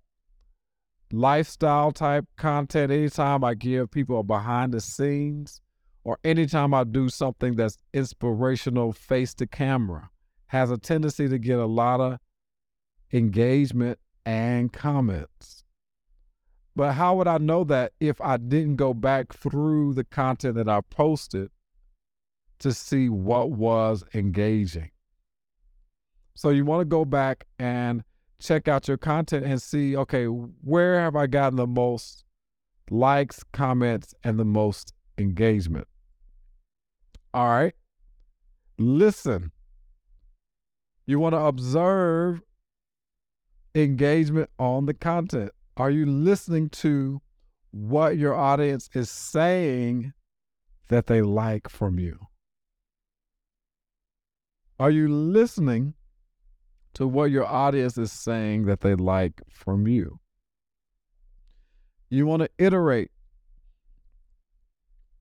lifestyle 1.13 1.91
type 1.91 2.25
content, 2.37 2.93
anytime 2.93 3.45
I 3.45 3.55
give 3.55 3.91
people 3.91 4.21
a 4.21 4.23
behind 4.23 4.73
the 4.73 4.81
scenes 4.81 5.61
or 6.05 6.19
anytime 6.25 6.73
I 6.73 6.85
do 6.85 7.09
something 7.09 7.57
that's 7.57 7.79
inspirational 7.93 8.93
face 8.93 9.35
to 9.35 9.47
camera, 9.47 10.11
has 10.47 10.71
a 10.71 10.79
tendency 10.79 11.29
to 11.29 11.39
get 11.39 11.59
a 11.59 11.67
lot 11.67 12.01
of 12.01 12.19
engagement 13.13 13.99
and 14.25 14.73
comments. 14.73 15.65
But 16.75 16.93
how 16.93 17.17
would 17.17 17.29
I 17.29 17.39
know 17.39 17.65
that 17.65 17.93
if 18.01 18.21
I 18.21 18.37
didn't 18.37 18.77
go 18.77 18.95
back 18.95 19.33
through 19.35 19.95
the 19.95 20.05
content 20.05 20.55
that 20.55 20.69
I 20.69 20.81
posted 20.89 21.51
to 22.61 22.73
see 22.73 23.09
what 23.09 23.51
was 23.51 24.05
engaging? 24.15 24.91
So 26.35 26.51
you 26.51 26.65
want 26.65 26.81
to 26.81 26.85
go 26.85 27.05
back 27.05 27.45
and 27.59 28.05
check 28.41 28.69
out 28.69 28.89
your 28.89 28.97
content 28.97 29.45
and 29.45 29.61
see, 29.61 29.97
okay, 29.97 30.27
where 30.27 31.01
have 31.01 31.15
I 31.15 31.27
gotten 31.27 31.57
the 31.57 31.67
most 31.67 32.25
likes, 32.91 33.45
comments, 33.53 34.15
and 34.25 34.39
the 34.39 34.45
most 34.45 34.93
engagement? 35.19 35.87
All 37.35 37.49
right. 37.49 37.75
Listen. 38.79 39.53
You 41.07 41.19
want 41.19 41.35
to 41.35 41.41
observe 41.41 42.43
engagement 43.75 44.51
on 44.59 44.87
the 44.87 44.95
content. 44.95 45.51
Are 45.77 45.91
you 45.91 46.07
listening 46.07 46.69
to 46.71 47.21
what 47.71 48.19
your 48.19 48.35
audience 48.35 48.89
is 48.95 49.11
saying 49.11 50.13
that 50.89 51.07
they 51.07 51.23
like 51.23 51.69
from 51.69 51.99
you? 51.99 52.19
Are 54.79 54.91
you 54.91 55.09
listening 55.09 55.95
to 56.95 57.07
what 57.07 57.31
your 57.31 57.47
audience 57.47 57.97
is 57.99 58.13
saying 58.13 58.67
that 58.67 58.81
they 58.81 58.95
like 58.95 59.43
from 59.51 59.87
you? 59.87 60.21
You 62.11 62.27
want 62.27 62.43
to 62.43 62.51
iterate, 62.59 63.11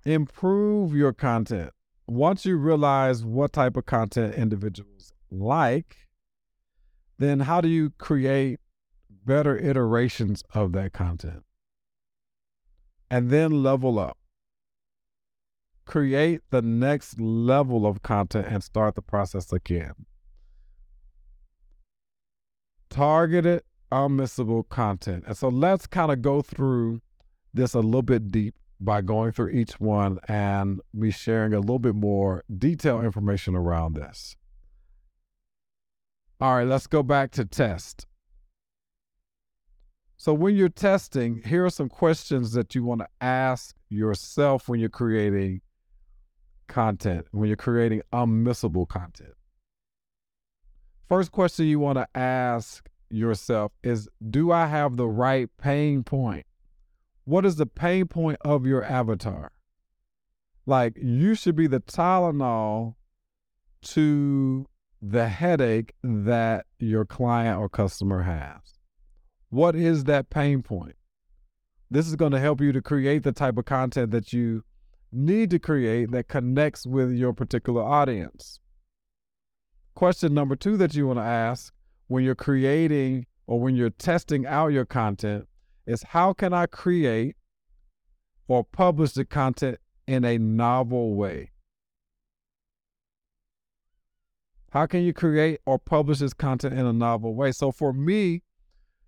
improve 0.03 0.93
your 0.93 1.13
content. 1.13 1.71
Once 2.07 2.45
you 2.45 2.57
realize 2.57 3.23
what 3.23 3.53
type 3.53 3.77
of 3.77 3.85
content 3.85 4.35
individuals 4.35 5.13
like, 5.29 5.95
then 7.17 7.41
how 7.41 7.61
do 7.61 7.69
you 7.69 7.91
create 7.91 8.59
better 9.25 9.57
iterations 9.57 10.43
of 10.53 10.71
that 10.73 10.93
content. 10.93 11.43
And 13.09 13.29
then 13.29 13.63
level 13.63 13.99
up. 13.99 14.17
Create 15.85 16.41
the 16.49 16.61
next 16.61 17.19
level 17.19 17.85
of 17.85 18.01
content 18.01 18.47
and 18.47 18.63
start 18.63 18.95
the 18.95 19.01
process 19.01 19.51
again. 19.51 20.05
Targeted, 22.91 23.63
unmissable 23.91 24.69
content. 24.69 25.23
And 25.25 25.35
so 25.35 25.49
let's 25.49 25.87
kind 25.87 26.11
of 26.11 26.21
go 26.21 26.43
through 26.43 27.01
this 27.53 27.73
a 27.73 27.79
little 27.79 28.03
bit 28.03 28.31
deep 28.31 28.53
by 28.79 29.01
going 29.01 29.31
through 29.31 29.49
each 29.49 29.79
one 29.79 30.19
and 30.27 30.79
me 30.93 31.09
sharing 31.09 31.53
a 31.53 31.59
little 31.59 31.79
bit 31.79 31.95
more 31.95 32.43
detailed 32.55 33.03
information 33.03 33.55
around 33.55 33.93
this. 33.95 34.35
All 36.39 36.55
right, 36.55 36.67
let's 36.67 36.87
go 36.87 37.01
back 37.01 37.31
to 37.31 37.45
test. 37.45 38.05
So 40.17 40.33
when 40.33 40.55
you're 40.55 40.69
testing, 40.69 41.41
here 41.45 41.65
are 41.65 41.69
some 41.71 41.89
questions 41.89 42.53
that 42.53 42.75
you 42.75 42.83
want 42.83 43.01
to 43.01 43.07
ask 43.21 43.75
yourself 43.89 44.69
when 44.69 44.79
you're 44.79 44.89
creating 44.89 45.61
content, 46.67 47.27
when 47.31 47.47
you're 47.47 47.57
creating 47.57 48.01
unmissable 48.13 48.87
content? 48.87 49.33
First 51.11 51.33
question 51.33 51.65
you 51.65 51.77
want 51.77 51.97
to 51.97 52.07
ask 52.17 52.87
yourself 53.09 53.73
is 53.83 54.07
Do 54.29 54.53
I 54.53 54.67
have 54.67 54.95
the 54.95 55.09
right 55.09 55.49
pain 55.57 56.05
point? 56.05 56.45
What 57.25 57.45
is 57.45 57.57
the 57.57 57.65
pain 57.65 58.07
point 58.07 58.37
of 58.45 58.65
your 58.65 58.81
avatar? 58.81 59.51
Like, 60.65 60.93
you 60.95 61.35
should 61.35 61.57
be 61.57 61.67
the 61.67 61.81
Tylenol 61.81 62.95
to 63.87 64.65
the 65.01 65.27
headache 65.27 65.95
that 66.01 66.65
your 66.79 67.03
client 67.03 67.59
or 67.59 67.67
customer 67.67 68.21
has. 68.21 68.79
What 69.49 69.75
is 69.75 70.05
that 70.05 70.29
pain 70.29 70.61
point? 70.61 70.95
This 71.89 72.07
is 72.07 72.15
going 72.15 72.31
to 72.31 72.39
help 72.39 72.61
you 72.61 72.71
to 72.71 72.81
create 72.81 73.23
the 73.23 73.33
type 73.33 73.57
of 73.57 73.65
content 73.65 74.11
that 74.11 74.31
you 74.31 74.63
need 75.11 75.49
to 75.49 75.59
create 75.59 76.11
that 76.11 76.29
connects 76.29 76.87
with 76.87 77.11
your 77.11 77.33
particular 77.33 77.83
audience. 77.83 78.60
Question 79.95 80.33
number 80.33 80.55
two 80.55 80.77
that 80.77 80.95
you 80.95 81.07
want 81.07 81.19
to 81.19 81.23
ask 81.23 81.73
when 82.07 82.23
you're 82.23 82.35
creating 82.35 83.25
or 83.47 83.59
when 83.59 83.75
you're 83.75 83.89
testing 83.89 84.45
out 84.45 84.67
your 84.67 84.85
content 84.85 85.47
is 85.85 86.03
how 86.03 86.33
can 86.33 86.53
I 86.53 86.65
create 86.65 87.35
or 88.47 88.63
publish 88.63 89.13
the 89.13 89.25
content 89.25 89.77
in 90.07 90.23
a 90.25 90.37
novel 90.37 91.15
way? 91.15 91.51
How 94.71 94.85
can 94.85 95.01
you 95.01 95.13
create 95.13 95.59
or 95.65 95.77
publish 95.77 96.19
this 96.19 96.33
content 96.33 96.77
in 96.77 96.85
a 96.85 96.93
novel 96.93 97.35
way? 97.35 97.51
So 97.51 97.71
for 97.71 97.91
me, 97.91 98.43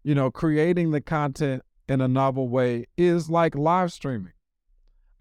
you 0.03 0.13
know, 0.13 0.29
creating 0.29 0.91
the 0.91 0.99
content 0.99 1.63
in 1.87 2.01
a 2.01 2.07
novel 2.07 2.49
way 2.49 2.85
is 2.97 3.29
like 3.29 3.55
live 3.55 3.93
streaming. 3.93 4.33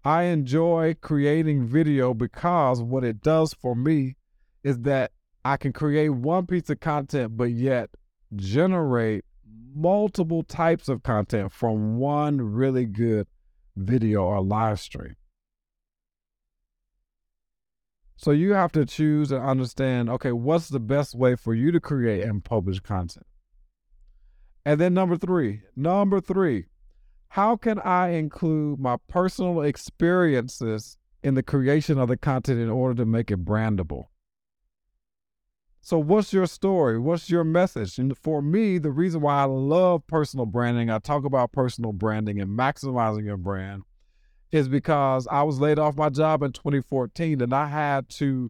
I 0.03 0.23
enjoy 0.23 0.95
creating 0.99 1.65
video 1.65 2.13
because 2.13 2.81
what 2.81 3.05
it 3.05 3.21
does 3.21 3.53
for 3.53 3.73
me 3.73 4.17
is 4.63 4.79
that 4.79 5.11
I 5.45 5.57
can 5.57 5.73
create 5.73 6.09
one 6.09 6.45
piece 6.47 6.69
of 6.69 6.79
content, 6.79 7.35
but 7.35 7.51
yet 7.51 7.89
generate 8.35 9.25
multiple 9.75 10.43
types 10.43 10.87
of 10.87 11.03
content 11.03 11.51
from 11.51 11.97
one 11.97 12.39
really 12.39 12.85
good 12.85 13.27
video 13.75 14.23
or 14.23 14.41
live 14.41 14.79
stream. 14.79 15.15
So 18.15 18.31
you 18.31 18.53
have 18.53 18.71
to 18.73 18.85
choose 18.85 19.31
and 19.31 19.43
understand 19.43 20.09
okay, 20.09 20.31
what's 20.31 20.69
the 20.69 20.79
best 20.79 21.13
way 21.13 21.35
for 21.35 21.53
you 21.53 21.71
to 21.71 21.79
create 21.81 22.23
and 22.23 22.43
publish 22.43 22.79
content? 22.79 23.25
And 24.65 24.79
then 24.79 24.93
number 24.93 25.17
three, 25.17 25.61
number 25.75 26.21
three, 26.21 26.67
how 27.29 27.57
can 27.57 27.79
I 27.79 28.09
include 28.09 28.79
my 28.79 28.95
personal 29.09 29.61
experiences 29.61 30.97
in 31.21 31.33
the 31.33 31.43
creation 31.43 31.99
of 31.99 32.07
the 32.07 32.15
content 32.15 32.61
in 32.61 32.69
order 32.69 32.95
to 32.95 33.05
make 33.05 33.29
it 33.29 33.43
brandable? 33.43 34.05
So, 35.85 35.99
what's 35.99 36.31
your 36.31 36.45
story? 36.45 36.97
What's 36.97 37.29
your 37.29 37.43
message? 37.43 37.99
And 37.99 38.17
for 38.17 38.41
me, 38.41 38.77
the 38.77 38.89
reason 38.89 39.19
why 39.19 39.41
I 39.41 39.43
love 39.43 40.07
personal 40.07 40.45
branding, 40.45 40.89
I 40.89 40.99
talk 40.99 41.25
about 41.25 41.51
personal 41.51 41.91
branding 41.91 42.39
and 42.39 42.57
maximizing 42.57 43.25
your 43.25 43.35
brand, 43.35 43.83
is 44.49 44.69
because 44.69 45.27
I 45.27 45.43
was 45.43 45.59
laid 45.59 45.79
off 45.79 45.97
my 45.97 46.07
job 46.07 46.41
in 46.41 46.53
2014 46.53 47.41
and 47.41 47.53
I 47.53 47.67
had 47.67 48.07
to 48.11 48.49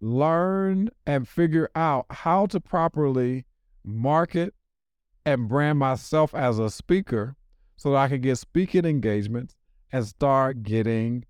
learn 0.00 0.88
and 1.04 1.28
figure 1.28 1.68
out 1.74 2.06
how 2.08 2.46
to 2.46 2.58
properly 2.58 3.44
market 3.84 4.54
and 5.26 5.50
brand 5.50 5.78
myself 5.78 6.34
as 6.34 6.58
a 6.58 6.70
speaker 6.70 7.36
so 7.76 7.90
that 7.90 7.98
I 7.98 8.08
could 8.08 8.22
get 8.22 8.38
speaking 8.38 8.86
engagements 8.86 9.54
and 9.92 10.06
start 10.06 10.62
getting 10.62 11.26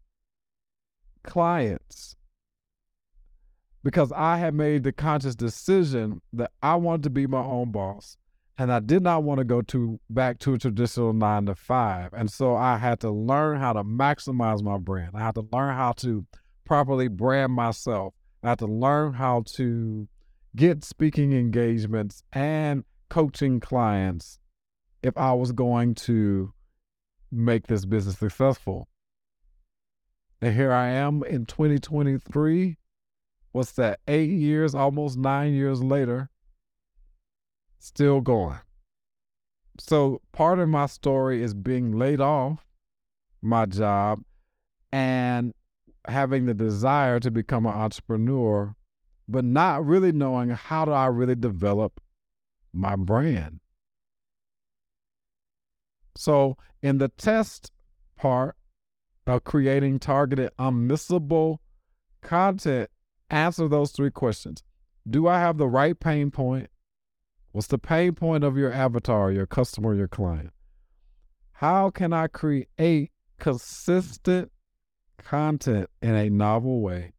clients. 1.24 2.14
Because 3.82 4.12
I 4.12 4.36
had 4.36 4.54
made 4.54 4.82
the 4.82 4.92
conscious 4.92 5.34
decision 5.34 6.20
that 6.32 6.52
I 6.62 6.74
wanted 6.76 7.04
to 7.04 7.10
be 7.10 7.26
my 7.26 7.42
own 7.42 7.72
boss 7.72 8.18
and 8.60 8.70
I 8.70 8.80
did 8.80 9.02
not 9.02 9.22
want 9.22 9.38
to 9.38 9.44
go 9.44 9.62
to 9.62 9.98
back 10.10 10.38
to 10.40 10.52
a 10.52 10.58
traditional 10.58 11.14
nine 11.14 11.46
to 11.46 11.54
five. 11.54 12.12
And 12.12 12.30
so 12.30 12.54
I 12.56 12.76
had 12.76 13.00
to 13.00 13.10
learn 13.10 13.58
how 13.58 13.72
to 13.72 13.82
maximize 13.82 14.62
my 14.62 14.76
brand. 14.76 15.12
I 15.14 15.20
had 15.20 15.36
to 15.36 15.48
learn 15.50 15.74
how 15.74 15.92
to 15.92 16.26
properly 16.66 17.08
brand 17.08 17.54
myself. 17.54 18.12
I 18.42 18.50
had 18.50 18.58
to 18.58 18.66
learn 18.66 19.14
how 19.14 19.44
to 19.54 20.08
get 20.54 20.84
speaking 20.84 21.32
engagements 21.32 22.22
and 22.34 22.84
coaching 23.08 23.60
clients 23.60 24.38
if 25.02 25.16
I 25.16 25.32
was 25.32 25.52
going 25.52 25.94
to 25.94 26.52
make 27.32 27.66
this 27.66 27.86
business 27.86 28.18
successful. 28.18 28.88
And 30.42 30.54
here 30.54 30.70
I 30.70 30.88
am 30.88 31.22
in 31.22 31.46
2023. 31.46 32.76
What's 33.52 33.72
that? 33.72 34.00
Eight 34.06 34.30
years, 34.30 34.74
almost 34.74 35.18
nine 35.18 35.54
years 35.54 35.82
later 35.82 36.30
still 37.80 38.20
going. 38.20 38.58
So 39.78 40.20
part 40.32 40.58
of 40.58 40.68
my 40.68 40.86
story 40.86 41.42
is 41.42 41.54
being 41.54 41.92
laid 41.98 42.20
off 42.20 42.66
my 43.42 43.66
job 43.66 44.22
and 44.92 45.54
having 46.06 46.46
the 46.46 46.54
desire 46.54 47.18
to 47.20 47.30
become 47.30 47.66
an 47.66 47.72
entrepreneur, 47.72 48.74
but 49.26 49.44
not 49.44 49.84
really 49.84 50.12
knowing 50.12 50.50
how 50.50 50.84
do 50.84 50.92
I 50.92 51.06
really 51.06 51.34
develop 51.34 52.00
my 52.72 52.96
brand. 52.96 53.60
So 56.16 56.56
in 56.82 56.98
the 56.98 57.08
test 57.08 57.72
part 58.16 58.56
of 59.26 59.44
creating 59.44 60.00
targeted 60.00 60.50
unmissable 60.58 61.58
content, 62.20 62.90
answer 63.30 63.68
those 63.68 63.92
three 63.92 64.10
questions. 64.10 64.62
Do 65.08 65.26
I 65.26 65.38
have 65.38 65.56
the 65.58 65.68
right 65.68 65.98
pain 65.98 66.30
point? 66.30 66.68
What's 67.52 67.66
the 67.66 67.78
pain 67.78 68.14
point 68.14 68.44
of 68.44 68.56
your 68.56 68.72
avatar, 68.72 69.32
your 69.32 69.46
customer, 69.46 69.94
your 69.94 70.08
client? 70.08 70.50
How 71.52 71.90
can 71.90 72.12
I 72.12 72.26
create 72.26 73.10
consistent 73.38 74.50
content 75.18 75.90
in 76.00 76.14
a 76.14 76.30
novel 76.30 76.80
way? 76.80 77.12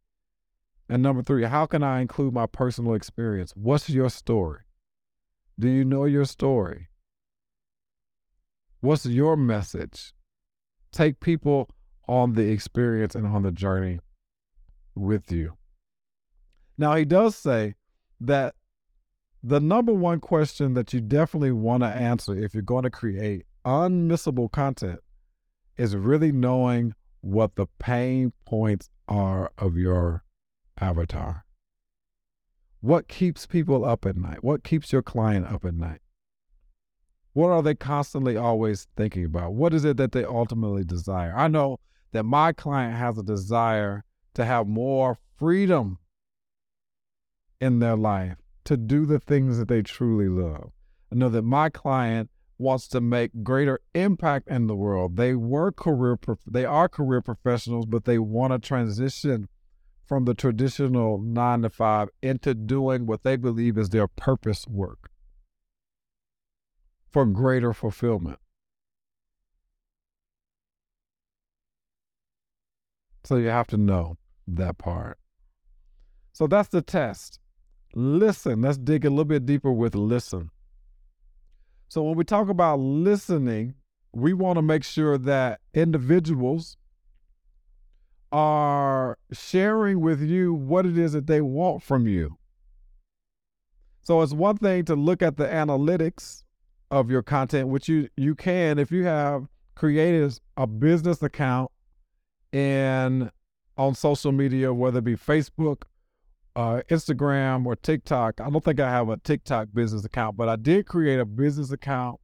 And 0.90 1.04
number 1.04 1.22
three, 1.22 1.44
how 1.44 1.66
can 1.66 1.84
I 1.84 2.02
include 2.02 2.34
my 2.34 2.46
personal 2.46 2.94
experience? 2.94 3.54
What's 3.56 3.90
your 3.90 4.10
story? 4.10 4.62
Do 5.60 5.70
you 5.70 5.86
know 5.86 6.06
your 6.06 6.26
story? 6.26 6.88
What's 8.80 9.06
your 9.06 9.38
message? 9.38 10.14
Take 10.92 11.20
people 11.20 11.70
on 12.08 12.34
the 12.34 12.50
experience 12.50 13.16
and 13.16 13.28
on 13.28 13.44
the 13.44 13.52
journey 13.52 14.00
with 14.96 15.32
you. 15.32 15.54
Now, 16.82 16.96
he 16.96 17.06
does 17.06 17.36
say 17.36 17.76
that 18.22 18.56
the 19.44 19.60
number 19.60 19.94
one 19.94 20.20
question 20.20 20.74
that 20.74 20.94
you 20.94 21.00
definitely 21.00 21.52
want 21.52 21.84
to 21.84 21.88
answer 21.88 22.36
if 22.36 22.56
you're 22.56 22.64
going 22.64 22.86
to 22.86 22.90
create 22.90 23.46
unmissable 23.64 24.52
content 24.52 25.00
is 25.78 25.96
really 25.96 26.32
knowing 26.32 26.96
what 27.22 27.56
the 27.56 27.68
pain 27.78 28.34
points 28.46 28.90
are 29.08 29.52
of 29.60 29.78
your 29.78 30.24
avatar. 30.80 31.46
What 32.80 33.08
keeps 33.08 33.46
people 33.46 33.86
up 33.86 34.08
at 34.08 34.18
night? 34.18 34.44
What 34.44 34.64
keeps 34.64 34.92
your 34.92 35.04
client 35.04 35.46
up 35.46 35.64
at 35.64 35.76
night? 35.76 36.02
What 37.34 37.52
are 37.52 37.62
they 37.62 37.76
constantly 37.76 38.38
always 38.38 38.88
thinking 38.98 39.26
about? 39.26 39.54
What 39.54 39.76
is 39.76 39.86
it 39.86 39.98
that 39.98 40.14
they 40.14 40.26
ultimately 40.26 40.84
desire? 40.84 41.32
I 41.38 41.48
know 41.48 41.78
that 42.12 42.24
my 42.24 42.54
client 42.54 42.96
has 42.96 43.20
a 43.20 43.24
desire 43.24 44.04
to 44.34 44.46
have 44.46 44.66
more 44.66 45.20
freedom 45.38 46.00
in 47.62 47.80
their 47.80 47.96
life 47.96 48.38
to 48.66 48.76
do 48.76 49.06
the 49.06 49.20
things 49.20 49.58
that 49.58 49.68
they 49.68 49.82
truly 49.82 50.28
love. 50.28 50.72
I 51.12 51.16
know 51.16 51.30
that 51.30 51.44
my 51.44 51.70
client 51.70 52.30
wants 52.58 52.88
to 52.90 53.02
make 53.02 53.44
greater 53.44 53.80
impact 53.94 54.48
in 54.50 54.68
the 54.68 54.76
world. 54.76 55.16
They 55.16 55.36
were 55.36 55.72
career 55.72 56.18
they 56.48 56.66
are 56.66 56.90
career 56.90 57.22
professionals, 57.22 57.86
but 57.86 58.06
they 58.06 58.20
want 58.20 58.54
to 58.54 58.60
transition 58.60 59.48
from 60.06 60.26
the 60.26 60.34
traditional 60.34 61.20
9 61.20 61.62
to 61.62 61.70
5 61.70 62.10
into 62.22 62.54
doing 62.54 63.06
what 63.06 63.24
they 63.24 63.36
believe 63.36 63.78
is 63.78 63.90
their 63.90 64.08
purpose 64.08 64.68
work 64.68 65.10
for 67.10 67.26
greater 67.26 67.74
fulfillment. 67.74 68.40
So 73.24 73.38
you 73.38 73.48
have 73.48 73.68
to 73.68 73.78
know 73.78 74.18
that 74.48 74.78
part. 74.78 75.18
So 76.34 76.48
that's 76.48 76.70
the 76.70 76.82
test. 76.82 77.41
Listen. 77.94 78.62
Let's 78.62 78.78
dig 78.78 79.06
a 79.06 79.10
little 79.10 79.26
bit 79.26 79.46
deeper 79.46 79.72
with 79.72 79.96
listen. 79.96 80.50
So, 81.90 82.04
when 82.04 82.16
we 82.16 82.24
talk 82.24 82.48
about 82.48 82.80
listening, 82.80 83.76
we 84.14 84.34
want 84.34 84.58
to 84.58 84.62
make 84.62 84.84
sure 84.84 85.18
that 85.18 85.60
individuals 85.74 86.78
are 88.32 89.18
sharing 89.34 90.00
with 90.00 90.22
you 90.22 90.54
what 90.54 90.86
it 90.86 90.98
is 90.98 91.12
that 91.14 91.28
they 91.28 91.42
want 91.42 91.84
from 91.84 92.08
you. 92.08 92.38
So, 94.04 94.22
it's 94.22 94.34
one 94.34 94.58
thing 94.58 94.86
to 94.86 94.96
look 94.96 95.22
at 95.22 95.38
the 95.38 95.48
analytics 95.48 96.44
of 96.90 97.12
your 97.12 97.22
content, 97.22 97.68
which 97.68 97.90
you, 97.90 98.10
you 98.16 98.36
can 98.36 98.80
if 98.80 98.92
you 98.92 99.06
have 99.06 99.48
created 99.76 100.40
a 100.58 100.68
business 100.68 101.22
account 101.22 101.72
and 102.54 103.32
on 103.78 103.96
social 103.96 104.32
media, 104.32 104.74
whether 104.74 105.00
it 105.00 105.04
be 105.04 105.16
Facebook, 105.16 105.84
uh, 106.56 106.82
Instagram, 106.90 107.66
or 107.66 107.76
TikTok. 107.76 108.42
I 108.42 108.50
don't 108.50 108.64
think 108.64 108.80
I 108.80 108.90
have 108.90 109.10
a 109.10 109.18
TikTok 109.18 109.70
business 109.74 110.06
account, 110.06 110.38
but 110.38 110.50
I 110.50 110.56
did 110.56 110.86
create 110.86 111.20
a 111.20 111.26
business 111.26 111.72
account 111.72 112.20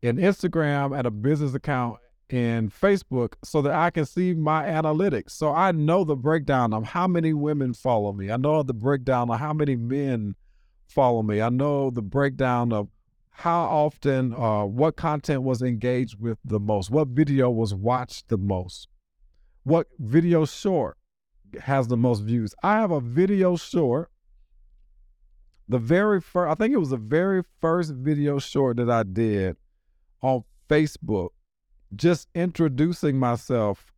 in 0.00 0.16
Instagram 0.16 0.96
and 0.96 1.06
a 1.06 1.10
business 1.10 1.54
account 1.54 1.98
in 2.28 2.70
Facebook 2.70 3.34
so 3.44 3.62
that 3.62 3.72
I 3.72 3.90
can 3.90 4.06
see 4.06 4.34
my 4.34 4.64
analytics. 4.64 5.32
So 5.32 5.52
I 5.52 5.72
know 5.72 6.02
the 6.02 6.16
breakdown 6.16 6.72
of 6.72 6.84
how 6.84 7.06
many 7.06 7.32
women 7.32 7.74
follow 7.74 8.12
me. 8.12 8.30
I 8.30 8.36
know 8.36 8.62
the 8.62 8.74
breakdown 8.74 9.30
of 9.30 9.38
how 9.38 9.52
many 9.52 9.76
men 9.76 10.34
follow 10.86 11.22
me. 11.22 11.40
I 11.40 11.50
know 11.50 11.90
the 11.90 12.02
breakdown 12.02 12.72
of 12.72 12.88
how 13.30 13.62
often, 13.62 14.34
uh, 14.34 14.64
what 14.64 14.96
content 14.96 15.42
was 15.42 15.62
engaged 15.62 16.20
with 16.20 16.38
the 16.44 16.60
most, 16.60 16.90
what 16.90 17.08
video 17.08 17.50
was 17.50 17.74
watched 17.74 18.28
the 18.28 18.38
most, 18.38 18.88
what 19.62 19.86
video 19.98 20.44
short 20.44 20.98
has 21.60 21.88
the 21.88 21.96
most 21.96 22.20
views. 22.20 22.54
I 22.62 22.80
have 22.80 22.90
a 22.90 23.00
video 23.00 23.56
short. 23.56 24.10
The 25.68 25.78
very 25.78 26.20
first, 26.20 26.50
I 26.50 26.54
think 26.54 26.74
it 26.74 26.78
was 26.78 26.90
the 26.90 26.96
very 26.96 27.42
first 27.60 27.92
video 27.92 28.38
short 28.38 28.76
that 28.76 28.90
I 28.90 29.04
did 29.04 29.56
on 30.20 30.44
Facebook, 30.68 31.30
just 31.94 32.28
introducing 32.34 33.18
myself 33.18 33.92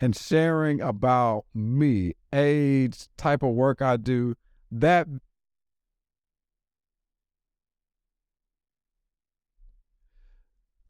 and 0.00 0.14
sharing 0.14 0.80
about 0.80 1.44
me, 1.54 2.14
age, 2.32 3.08
type 3.16 3.42
of 3.42 3.54
work 3.54 3.80
I 3.80 3.96
do. 3.96 4.34
That 4.70 5.06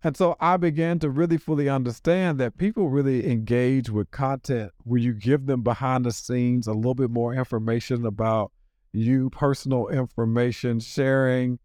And 0.06 0.16
so 0.16 0.36
I 0.38 0.56
began 0.56 1.00
to 1.00 1.10
really 1.10 1.36
fully 1.36 1.68
understand 1.68 2.38
that 2.38 2.58
people 2.58 2.88
really 2.88 3.28
engage 3.28 3.90
with 3.90 4.12
content 4.12 4.70
where 4.84 5.00
you 5.00 5.12
give 5.12 5.46
them 5.46 5.62
behind 5.62 6.04
the 6.04 6.12
scenes 6.12 6.68
a 6.68 6.72
little 6.74 6.94
bit 6.94 7.10
more 7.10 7.34
information 7.34 8.06
about 8.06 8.52
you, 8.92 9.30
personal 9.30 9.88
information, 9.88 10.78
sharing, 10.78 11.58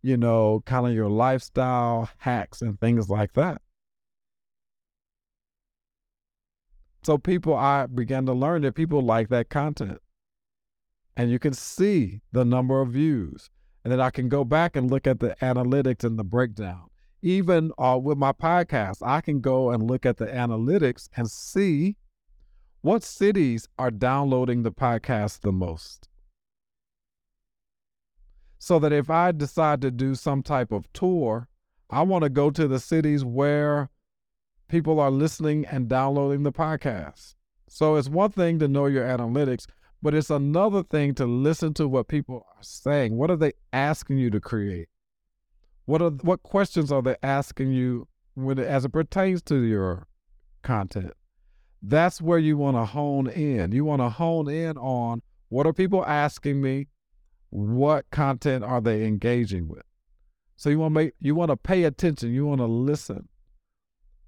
you 0.00 0.16
know, 0.16 0.62
kind 0.64 0.86
of 0.86 0.92
your 0.92 1.08
lifestyle 1.08 2.08
hacks 2.18 2.62
and 2.62 2.78
things 2.78 3.10
like 3.10 3.32
that. 3.32 3.60
So 7.02 7.18
people, 7.18 7.56
I 7.56 7.86
began 7.86 8.26
to 8.26 8.32
learn 8.32 8.62
that 8.62 8.76
people 8.76 9.00
like 9.00 9.28
that 9.30 9.48
content. 9.48 9.98
And 11.16 11.32
you 11.32 11.40
can 11.40 11.52
see 11.52 12.20
the 12.30 12.44
number 12.44 12.80
of 12.80 12.90
views. 12.90 13.50
And 13.82 13.92
then 13.92 14.00
I 14.00 14.10
can 14.10 14.28
go 14.28 14.44
back 14.44 14.76
and 14.76 14.88
look 14.88 15.08
at 15.08 15.18
the 15.18 15.34
analytics 15.42 16.04
and 16.04 16.16
the 16.16 16.22
breakdown 16.22 16.90
even 17.22 17.72
uh, 17.78 17.98
with 18.02 18.18
my 18.18 18.32
podcast, 18.32 18.98
I 19.02 19.20
can 19.20 19.40
go 19.40 19.70
and 19.70 19.88
look 19.88 20.06
at 20.06 20.18
the 20.18 20.26
analytics 20.26 21.08
and 21.16 21.30
see 21.30 21.96
what 22.80 23.02
cities 23.02 23.68
are 23.78 23.90
downloading 23.90 24.62
the 24.62 24.72
podcast 24.72 25.40
the 25.40 25.52
most. 25.52 26.08
So 28.58 28.78
that 28.78 28.92
if 28.92 29.10
I 29.10 29.32
decide 29.32 29.80
to 29.82 29.90
do 29.90 30.14
some 30.14 30.42
type 30.42 30.72
of 30.72 30.92
tour, 30.92 31.48
I 31.90 32.02
want 32.02 32.24
to 32.24 32.30
go 32.30 32.50
to 32.50 32.68
the 32.68 32.78
cities 32.78 33.24
where 33.24 33.90
people 34.68 35.00
are 35.00 35.10
listening 35.10 35.64
and 35.66 35.88
downloading 35.88 36.42
the 36.42 36.52
podcast. 36.52 37.34
So 37.68 37.96
it's 37.96 38.08
one 38.08 38.30
thing 38.30 38.58
to 38.58 38.68
know 38.68 38.86
your 38.86 39.04
analytics, 39.04 39.66
but 40.02 40.14
it's 40.14 40.30
another 40.30 40.82
thing 40.82 41.14
to 41.16 41.26
listen 41.26 41.74
to 41.74 41.88
what 41.88 42.08
people 42.08 42.46
are 42.56 42.62
saying. 42.62 43.16
What 43.16 43.30
are 43.30 43.36
they 43.36 43.52
asking 43.72 44.18
you 44.18 44.30
to 44.30 44.40
create? 44.40 44.88
What 45.88 46.02
are 46.02 46.10
what 46.10 46.42
questions 46.42 46.92
are 46.92 47.00
they 47.00 47.16
asking 47.22 47.72
you 47.72 48.08
when 48.34 48.58
it, 48.58 48.66
as 48.66 48.84
it 48.84 48.90
pertains 48.90 49.40
to 49.44 49.62
your 49.62 50.06
content? 50.62 51.14
That's 51.80 52.20
where 52.20 52.38
you 52.38 52.58
want 52.58 52.76
to 52.76 52.84
hone 52.84 53.26
in. 53.26 53.72
You 53.72 53.86
want 53.86 54.02
to 54.02 54.10
hone 54.10 54.50
in 54.50 54.76
on 54.76 55.22
what 55.48 55.66
are 55.66 55.72
people 55.72 56.04
asking 56.04 56.60
me? 56.60 56.88
What 57.48 58.04
content 58.10 58.64
are 58.64 58.82
they 58.82 59.06
engaging 59.06 59.66
with? 59.66 59.84
So 60.56 60.68
you 60.68 60.78
want 60.78 60.90
to 60.92 60.94
make 60.94 61.14
you 61.20 61.34
want 61.34 61.52
to 61.52 61.56
pay 61.56 61.84
attention. 61.84 62.34
You 62.34 62.44
want 62.44 62.60
to 62.60 62.66
listen. 62.66 63.30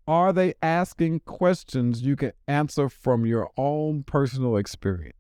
Are 0.09 0.33
they 0.33 0.55
asking 0.63 1.21
questions 1.27 2.01
you 2.01 2.17
can 2.17 2.33
answer 2.49 2.89
from 2.89 3.27
your 3.27 3.51
own 3.59 4.05
personal 4.05 4.57
experience? 4.57 5.20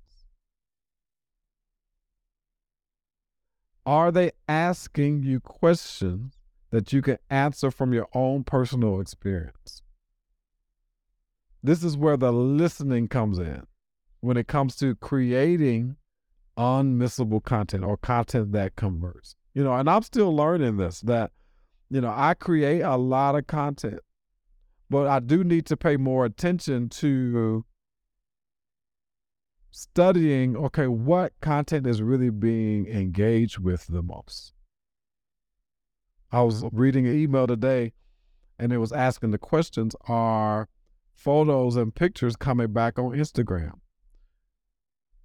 Are 3.87 4.12
they 4.12 4.33
asking 4.49 5.23
you 5.23 5.40
questions 5.40 6.35
that 6.71 6.93
you 6.93 7.03
can 7.03 7.19
answer 7.29 7.71
from 7.71 7.93
your 7.93 8.09
own 8.14 8.45
personal 8.45 9.01
experience? 9.01 9.83
This 11.62 11.83
is 11.83 11.97
where 11.97 12.16
the 12.16 12.33
listening 12.33 13.09
comes 13.09 13.38
in 13.38 13.66
when 14.21 14.37
it 14.37 14.47
comes 14.47 14.77
to 14.77 14.95
creating 14.97 15.97
unmissable 16.57 17.43
content 17.43 17.85
or 17.85 17.97
content 17.97 18.53
that 18.53 18.77
converts. 18.77 19.37
You 19.55 19.64
know, 19.64 19.75
and 19.75 19.88
I'm 19.88 20.03
still 20.03 20.35
learning 20.35 20.77
this 20.77 21.01
that, 21.03 21.33
you 21.90 22.01
know, 22.01 22.12
I 22.14 22.35
create 22.35 22.83
a 22.83 22.97
lot 22.97 23.35
of 23.35 23.47
content, 23.47 24.01
but 24.88 25.07
I 25.07 25.21
do 25.21 25.43
need 25.43 25.66
to 25.66 25.77
pay 25.77 25.97
more 25.97 26.25
attention 26.25 26.88
to 26.90 27.64
studying 29.71 30.57
okay, 30.57 30.87
what 30.87 31.33
content 31.41 31.87
is 31.87 32.03
really 32.03 32.31
being 32.31 32.87
engaged 32.87 33.59
with 33.59 33.87
the 33.87 34.03
most. 34.03 34.53
I 36.33 36.43
was 36.43 36.65
reading 36.73 37.07
an 37.07 37.19
email 37.19 37.47
today 37.47 37.93
and 38.59 38.73
it 38.73 38.79
was 38.79 38.93
asking 38.93 39.31
the 39.31 39.39
questions 39.39 39.97
are 40.07 40.69
photos 41.13 41.77
and 41.77 41.95
pictures 41.95 42.37
coming 42.37 42.73
back 42.73 42.99
on 42.99 43.13
Instagram? 43.13 43.81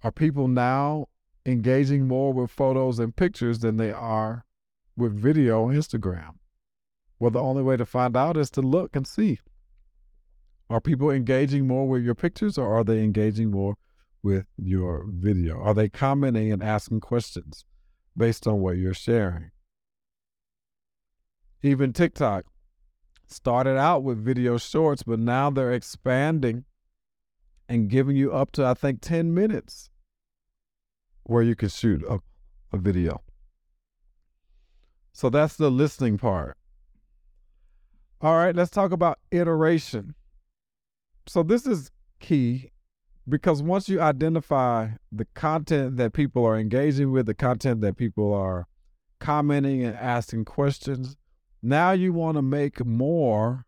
Are 0.02 0.12
people 0.12 0.48
now 0.48 1.08
engaging 1.44 2.08
more 2.08 2.32
with 2.32 2.50
photos 2.50 2.98
and 2.98 3.14
pictures 3.14 3.60
than 3.60 3.76
they 3.76 3.92
are 3.92 4.44
with 4.96 5.18
video 5.18 5.64
on 5.64 5.74
Instagram? 5.74 6.36
Well, 7.18 7.30
the 7.30 7.40
only 7.40 7.62
way 7.62 7.76
to 7.76 7.86
find 7.86 8.16
out 8.16 8.36
is 8.36 8.50
to 8.50 8.60
look 8.60 8.94
and 8.94 9.06
see. 9.06 9.40
Are 10.68 10.80
people 10.80 11.10
engaging 11.10 11.66
more 11.66 11.88
with 11.88 12.02
your 12.02 12.14
pictures 12.14 12.58
or 12.58 12.76
are 12.76 12.84
they 12.84 13.02
engaging 13.02 13.50
more 13.50 13.76
with 14.26 14.46
your 14.56 15.06
video? 15.08 15.56
Are 15.60 15.72
they 15.72 15.88
commenting 15.88 16.50
and 16.50 16.60
asking 16.60 16.98
questions 16.98 17.64
based 18.16 18.44
on 18.44 18.60
what 18.60 18.76
you're 18.76 18.92
sharing? 18.92 19.52
Even 21.62 21.92
TikTok 21.92 22.44
started 23.28 23.78
out 23.78 24.02
with 24.02 24.24
video 24.24 24.58
shorts, 24.58 25.04
but 25.04 25.20
now 25.20 25.48
they're 25.50 25.72
expanding 25.72 26.64
and 27.68 27.88
giving 27.88 28.16
you 28.16 28.32
up 28.32 28.50
to, 28.52 28.66
I 28.66 28.74
think, 28.74 29.00
10 29.00 29.32
minutes 29.32 29.90
where 31.22 31.44
you 31.44 31.54
can 31.54 31.68
shoot 31.68 32.02
a, 32.08 32.18
a 32.72 32.78
video. 32.78 33.22
So 35.12 35.30
that's 35.30 35.54
the 35.54 35.70
listening 35.70 36.18
part. 36.18 36.56
All 38.20 38.34
right, 38.34 38.56
let's 38.56 38.72
talk 38.72 38.90
about 38.90 39.20
iteration. 39.30 40.16
So 41.28 41.44
this 41.44 41.64
is 41.64 41.92
key 42.18 42.72
because 43.28 43.62
once 43.62 43.88
you 43.88 44.00
identify 44.00 44.88
the 45.10 45.26
content 45.34 45.96
that 45.96 46.12
people 46.12 46.44
are 46.44 46.56
engaging 46.56 47.10
with, 47.10 47.26
the 47.26 47.34
content 47.34 47.80
that 47.80 47.96
people 47.96 48.32
are 48.32 48.66
commenting 49.18 49.84
and 49.84 49.96
asking 49.96 50.44
questions, 50.44 51.16
now 51.62 51.92
you 51.92 52.12
want 52.12 52.36
to 52.36 52.42
make 52.42 52.84
more 52.84 53.66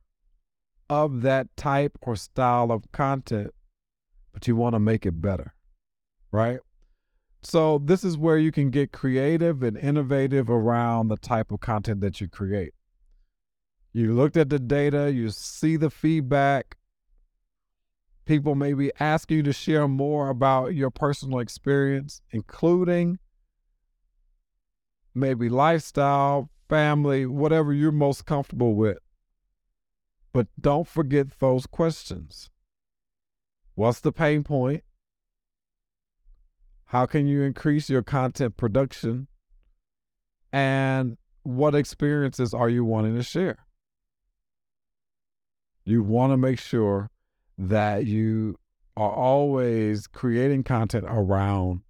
of 0.88 1.23
that 1.23 1.49
type 1.57 1.99
or 2.03 2.16
style 2.16 2.71
of 2.71 2.90
content, 2.92 3.53
but 4.33 4.47
you 4.47 4.55
want 4.55 4.75
to 4.75 4.81
make 4.81 5.05
it 5.05 5.21
better, 5.21 5.55
right? 6.31 6.61
So, 7.42 7.79
this 7.79 8.03
is 8.03 8.16
where 8.16 8.38
you 8.38 8.51
can 8.51 8.71
get 8.71 8.92
creative 8.92 9.62
and 9.62 9.77
innovative 9.77 10.51
around 10.51 11.09
the 11.09 11.16
type 11.16 11.53
of 11.53 11.61
content 11.61 12.01
that 12.01 12.21
you 12.21 12.29
create. 12.29 12.75
You 13.92 14.12
looked 14.12 14.37
at 14.37 14.51
the 14.51 14.59
data, 14.59 15.12
you 15.12 15.31
see 15.31 15.77
the 15.77 15.90
feedback, 15.90 16.78
people 18.29 18.55
may 18.55 18.75
be 18.75 18.93
asking 19.01 19.38
you 19.38 19.43
to 19.43 19.55
share 19.55 19.88
more 19.88 20.29
about 20.29 20.75
your 20.75 20.91
personal 20.91 21.38
experience, 21.38 22.21
including 22.31 23.19
maybe 25.14 25.49
lifestyle, 25.49 26.51
family, 26.69 27.25
whatever 27.25 27.73
you're 27.73 27.91
most 27.91 28.27
comfortable 28.27 28.75
with. 28.75 28.99
But 30.35 30.47
don't 30.61 30.87
forget 30.87 31.38
those 31.41 31.67
questions. 31.67 32.51
What's 33.75 34.01
the 34.01 34.12
pain 34.12 34.45
point? 34.45 34.85
How 36.85 37.07
can 37.07 37.27
you 37.27 37.43
increase 37.43 37.88
your 37.88 38.03
content 38.03 38.59
production? 38.59 39.29
And 40.53 41.17
what 41.45 41.75
experiences 41.75 42.53
are 42.53 42.69
you 42.69 42.85
wanting 42.85 43.17
to 43.17 43.23
share? 43.23 43.64
You 45.85 46.03
want 46.03 46.35
to 46.35 46.37
make 46.37 46.59
sure 46.59 47.11
that 47.59 48.07
you 48.07 48.57
are 48.97 49.12
always 49.12 50.07
creating 50.07 50.64
content 50.64 51.05
around 51.07 51.83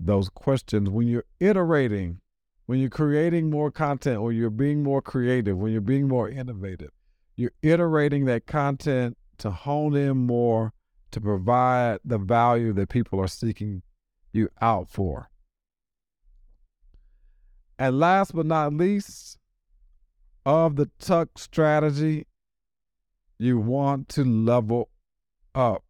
those 0.00 0.28
questions 0.28 0.90
when 0.90 1.06
you're 1.06 1.24
iterating, 1.40 2.20
when 2.66 2.78
you're 2.78 2.90
creating 2.90 3.50
more 3.50 3.70
content, 3.70 4.18
or 4.18 4.32
you're 4.32 4.50
being 4.50 4.82
more 4.82 5.00
creative, 5.00 5.56
when 5.56 5.72
you're 5.72 5.80
being 5.80 6.08
more 6.08 6.28
innovative. 6.28 6.90
You're 7.36 7.52
iterating 7.62 8.24
that 8.26 8.46
content 8.46 9.16
to 9.38 9.50
hone 9.50 9.94
in 9.94 10.16
more 10.16 10.72
to 11.10 11.20
provide 11.20 12.00
the 12.04 12.18
value 12.18 12.72
that 12.74 12.88
people 12.88 13.20
are 13.20 13.28
seeking 13.28 13.82
you 14.32 14.48
out 14.60 14.88
for. 14.88 15.28
And 17.78 17.98
last 17.98 18.34
but 18.34 18.46
not 18.46 18.72
least, 18.72 19.38
of 20.46 20.76
the 20.76 20.90
tuck 20.98 21.38
strategy, 21.38 22.26
you 23.38 23.58
want 23.58 24.08
to 24.10 24.24
level 24.24 24.90
up. 25.54 25.84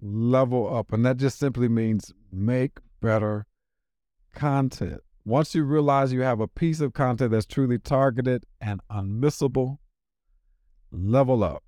Level 0.00 0.74
up. 0.74 0.92
And 0.92 1.04
that 1.04 1.16
just 1.16 1.38
simply 1.38 1.68
means 1.68 2.12
make 2.32 2.78
better 3.00 3.46
content. 4.34 5.00
Once 5.24 5.54
you 5.54 5.64
realize 5.64 6.12
you 6.12 6.22
have 6.22 6.40
a 6.40 6.48
piece 6.48 6.80
of 6.80 6.94
content 6.94 7.30
that's 7.32 7.44
truly 7.44 7.78
targeted 7.78 8.44
and 8.60 8.80
unmissable, 8.90 9.78
level 10.90 11.44
up. 11.44 11.62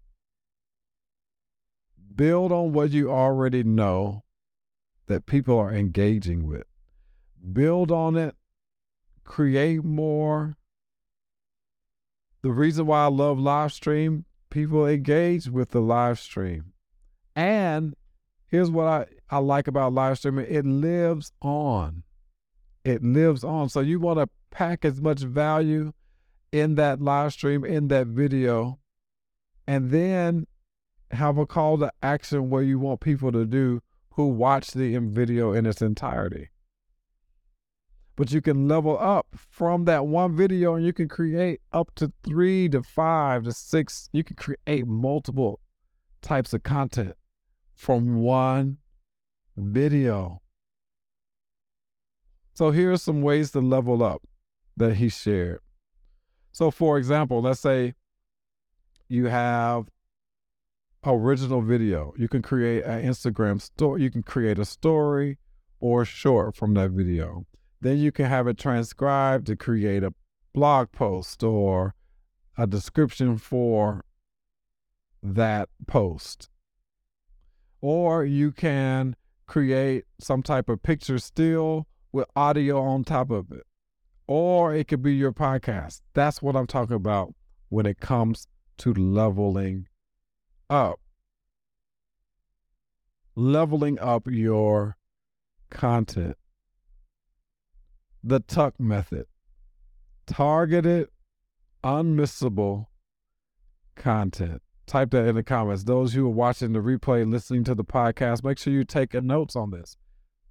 Build 2.14 2.52
on 2.52 2.72
what 2.72 2.90
you 2.90 3.10
already 3.10 3.62
know 3.62 4.24
that 5.06 5.26
people 5.26 5.58
are 5.58 5.72
engaging 5.72 6.46
with. 6.46 6.64
Build 7.52 7.90
on 7.90 8.16
it, 8.16 8.34
create 9.24 9.84
more. 9.84 10.56
The 12.42 12.50
reason 12.50 12.86
why 12.86 13.04
I 13.04 13.08
love 13.08 13.38
live 13.38 13.72
stream, 13.72 14.24
people 14.50 14.86
engage 14.86 15.48
with 15.48 15.70
the 15.70 15.80
live 15.80 16.18
stream. 16.18 16.72
And 17.34 17.94
here's 18.46 18.70
what 18.70 18.86
I, 18.86 19.06
I 19.30 19.38
like 19.38 19.68
about 19.68 19.92
live 19.92 20.18
streaming 20.18 20.46
it 20.48 20.66
lives 20.66 21.32
on. 21.40 22.02
It 22.84 23.02
lives 23.02 23.44
on. 23.44 23.68
So 23.68 23.80
you 23.80 24.00
want 24.00 24.18
to 24.18 24.28
pack 24.50 24.84
as 24.84 25.00
much 25.00 25.20
value 25.20 25.92
in 26.52 26.74
that 26.74 27.00
live 27.00 27.32
stream, 27.32 27.64
in 27.64 27.88
that 27.88 28.08
video, 28.08 28.78
and 29.66 29.90
then 29.90 30.46
have 31.12 31.38
a 31.38 31.46
call 31.46 31.78
to 31.78 31.92
action 32.02 32.50
where 32.50 32.62
you 32.62 32.78
want 32.78 33.00
people 33.00 33.32
to 33.32 33.44
do 33.44 33.80
who 34.14 34.26
watch 34.26 34.72
the 34.72 34.96
video 34.98 35.52
in 35.52 35.66
its 35.66 35.80
entirety. 35.80 36.48
But 38.20 38.32
you 38.32 38.42
can 38.42 38.68
level 38.68 38.98
up 38.98 39.28
from 39.34 39.86
that 39.86 40.06
one 40.06 40.36
video 40.36 40.74
and 40.74 40.84
you 40.84 40.92
can 40.92 41.08
create 41.08 41.62
up 41.72 41.94
to 41.94 42.12
three 42.22 42.68
to 42.68 42.82
five 42.82 43.44
to 43.44 43.52
six. 43.52 44.10
You 44.12 44.22
can 44.22 44.36
create 44.36 44.86
multiple 44.86 45.58
types 46.20 46.52
of 46.52 46.62
content 46.62 47.14
from 47.72 48.16
one 48.16 48.76
video. 49.56 50.42
So 52.52 52.72
here 52.72 52.92
are 52.92 52.98
some 52.98 53.22
ways 53.22 53.52
to 53.52 53.62
level 53.62 54.02
up 54.02 54.20
that 54.76 54.96
he 54.96 55.08
shared. 55.08 55.60
So, 56.52 56.70
for 56.70 56.98
example, 56.98 57.40
let's 57.40 57.60
say 57.60 57.94
you 59.08 59.28
have 59.28 59.88
original 61.06 61.62
video. 61.62 62.12
You 62.18 62.28
can 62.28 62.42
create 62.42 62.84
an 62.84 63.02
Instagram 63.02 63.62
story. 63.62 64.02
You 64.02 64.10
can 64.10 64.22
create 64.22 64.58
a 64.58 64.66
story 64.66 65.38
or 65.80 66.04
short 66.04 66.54
from 66.54 66.74
that 66.74 66.90
video. 66.90 67.46
Then 67.80 67.98
you 67.98 68.12
can 68.12 68.26
have 68.26 68.46
it 68.46 68.58
transcribed 68.58 69.46
to 69.46 69.56
create 69.56 70.02
a 70.02 70.12
blog 70.52 70.92
post 70.92 71.42
or 71.42 71.94
a 72.58 72.66
description 72.66 73.38
for 73.38 74.04
that 75.22 75.68
post. 75.86 76.48
Or 77.80 78.24
you 78.24 78.52
can 78.52 79.16
create 79.46 80.04
some 80.18 80.42
type 80.42 80.68
of 80.68 80.82
picture 80.82 81.18
still 81.18 81.86
with 82.12 82.26
audio 82.36 82.82
on 82.82 83.04
top 83.04 83.30
of 83.30 83.50
it. 83.50 83.64
Or 84.26 84.74
it 84.74 84.86
could 84.86 85.02
be 85.02 85.14
your 85.14 85.32
podcast. 85.32 86.02
That's 86.14 86.42
what 86.42 86.54
I'm 86.54 86.66
talking 86.66 86.96
about 86.96 87.34
when 87.68 87.86
it 87.86 88.00
comes 88.00 88.46
to 88.78 88.92
leveling 88.92 89.88
up. 90.68 91.00
Leveling 93.34 93.98
up 93.98 94.24
your 94.26 94.96
content. 95.70 96.36
The 98.22 98.40
tuck 98.40 98.78
method. 98.78 99.26
Targeted, 100.26 101.08
unmissable 101.82 102.86
content. 103.96 104.62
Type 104.86 105.10
that 105.10 105.26
in 105.26 105.36
the 105.36 105.42
comments. 105.42 105.84
Those 105.84 106.14
who 106.14 106.26
are 106.26 106.30
watching 106.30 106.72
the 106.72 106.80
replay, 106.80 107.28
listening 107.30 107.64
to 107.64 107.74
the 107.74 107.84
podcast, 107.84 108.42
make 108.42 108.58
sure 108.58 108.72
you 108.72 108.84
take 108.84 109.14
notes 109.14 109.54
on 109.56 109.70
this. 109.70 109.96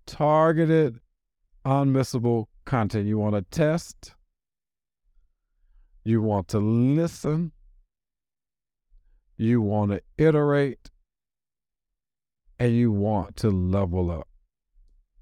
Targeted, 0.06 1.00
unmissable 1.66 2.46
content. 2.66 3.06
You 3.06 3.18
want 3.18 3.36
to 3.36 3.42
test, 3.42 4.16
you 6.04 6.22
want 6.22 6.48
to 6.50 6.60
listen, 6.60 7.52
you 9.38 9.62
want 9.62 9.92
to 9.92 10.02
iterate, 10.18 10.90
and 12.58 12.74
you 12.74 12.92
want 12.92 13.36
to 13.38 13.50
level 13.50 14.10
up. 14.10 14.28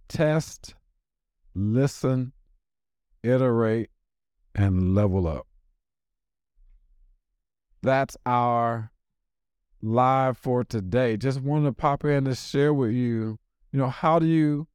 Test, 0.07 0.75
listen, 1.55 2.33
iterate, 3.27 3.89
and 4.55 4.95
level 4.95 5.27
up. 5.27 5.45
That's 7.83 8.17
our 8.25 8.91
live 9.81 10.37
for 10.37 10.63
today. 10.63 11.17
Just 11.17 11.41
wanted 11.41 11.65
to 11.65 11.73
pop 11.73 12.03
in 12.03 12.25
to 12.25 12.35
share 12.35 12.73
with 12.73 12.91
you, 12.91 13.37
you 13.71 13.79
know, 13.79 13.89
how 13.89 14.19
do 14.19 14.25
you 14.25 14.67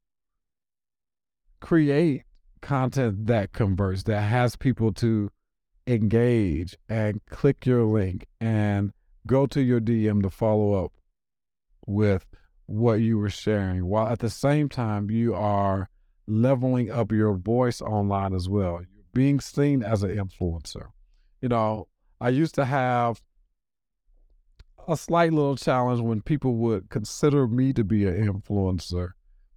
create 1.60 2.22
content 2.60 3.26
that 3.26 3.52
converts, 3.52 4.04
that 4.04 4.20
has 4.20 4.56
people 4.56 4.92
to 4.92 5.30
engage 5.86 6.76
and 6.88 7.20
click 7.26 7.66
your 7.66 7.84
link 7.84 8.26
and 8.40 8.92
go 9.26 9.46
to 9.46 9.60
your 9.60 9.80
DM 9.80 10.22
to 10.22 10.30
follow 10.30 10.84
up 10.84 10.92
with 11.86 12.24
what 12.66 12.94
you 12.94 13.18
were 13.18 13.30
sharing, 13.30 13.86
while 13.86 14.06
at 14.06 14.20
the 14.20 14.30
same 14.30 14.68
time 14.68 15.10
you 15.10 15.34
are 15.34 15.88
leveling 16.26 16.90
up 16.90 17.12
your 17.12 17.34
voice 17.34 17.80
online 17.80 18.34
as 18.34 18.48
well. 18.48 18.80
You're 18.80 19.04
being 19.12 19.40
seen 19.40 19.82
as 19.82 20.02
an 20.02 20.16
influencer. 20.16 20.88
You 21.40 21.48
know, 21.48 21.88
I 22.20 22.28
used 22.28 22.54
to 22.56 22.64
have 22.64 23.20
a 24.88 24.96
slight 24.96 25.32
little 25.32 25.56
challenge 25.56 26.00
when 26.00 26.22
people 26.22 26.54
would 26.56 26.90
consider 26.90 27.46
me 27.46 27.72
to 27.72 27.84
be 27.84 28.06
an 28.06 28.26
influencer 28.26 29.10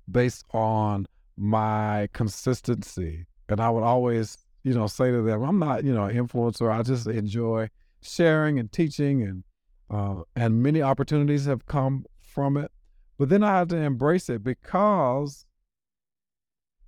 based 0.10 0.46
on 0.52 1.06
my 1.38 2.10
consistency. 2.14 3.26
And 3.50 3.60
I 3.60 3.70
would 3.70 3.84
always, 3.84 4.38
you 4.64 4.74
know, 4.74 4.88
say 4.88 5.12
to 5.12 5.22
them, 5.22 5.44
I'm 5.44 5.60
not, 5.60 5.84
you 5.84 5.94
know, 5.94 6.06
an 6.06 6.16
influencer. 6.16 6.72
I 6.72 6.82
just 6.84 7.08
enjoy 7.08 7.70
sharing 8.02 8.60
and 8.60 8.72
teaching 8.72 9.24
and 9.24 9.44
uh, 9.90 10.24
and 10.36 10.64
many 10.64 10.82
opportunities 10.82 11.46
have 11.46 11.68
come 11.68 12.06
from 12.20 12.58
it. 12.58 12.72
But 13.18 13.30
then 13.30 13.44
I 13.44 13.60
had 13.60 13.70
to 13.70 13.78
embrace 13.78 14.30
it 14.30 14.44
because 14.44 15.46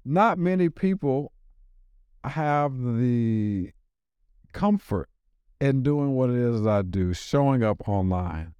not 0.07 0.37
many 0.37 0.69
people 0.69 1.31
have 2.23 2.73
the 2.77 3.71
comfort 4.53 5.09
in 5.59 5.83
doing 5.83 6.13
what 6.13 6.29
it 6.29 6.35
is 6.35 6.65
I 6.65 6.81
do, 6.81 7.13
showing 7.13 7.63
up 7.63 7.87
online. 7.87 8.53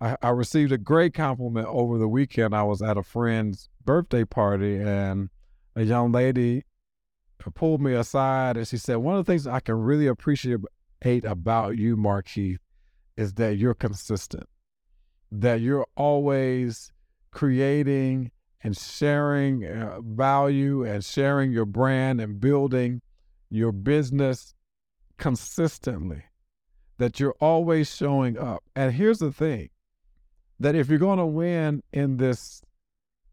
I, 0.00 0.16
I, 0.22 0.30
received 0.30 0.72
a 0.72 0.78
great 0.78 1.14
compliment 1.14 1.66
over 1.68 1.96
the 1.98 2.08
weekend. 2.08 2.54
I 2.54 2.64
was 2.64 2.82
at 2.82 2.96
a 2.96 3.02
friend's 3.02 3.68
birthday 3.84 4.24
party, 4.24 4.76
and 4.76 5.30
a 5.76 5.84
young 5.84 6.12
lady 6.12 6.64
pulled 7.50 7.80
me 7.80 7.94
aside 7.94 8.56
and 8.56 8.66
she 8.68 8.76
said, 8.76 8.96
One 8.96 9.16
of 9.16 9.24
the 9.24 9.32
things 9.32 9.46
I 9.46 9.60
can 9.60 9.74
really 9.76 10.06
appreciate 10.06 10.60
about 11.04 11.76
you, 11.76 11.96
Markeith, 11.96 12.58
is 13.16 13.34
that 13.34 13.56
you're 13.56 13.74
consistent, 13.74 14.48
that 15.30 15.60
you're 15.60 15.86
always 15.96 16.92
creating 17.30 18.30
and 18.62 18.76
sharing 18.76 19.64
uh, 19.64 20.00
value 20.00 20.84
and 20.84 21.04
sharing 21.04 21.52
your 21.52 21.64
brand 21.66 22.20
and 22.20 22.40
building 22.40 23.02
your 23.50 23.72
business 23.72 24.54
consistently, 25.18 26.24
that 26.98 27.20
you're 27.20 27.36
always 27.40 27.94
showing 27.94 28.38
up. 28.38 28.62
And 28.74 28.92
here's 28.92 29.18
the 29.18 29.32
thing 29.32 29.70
that 30.58 30.74
if 30.74 30.88
you're 30.88 30.98
going 30.98 31.18
to 31.18 31.26
win 31.26 31.82
in 31.92 32.16
this 32.18 32.62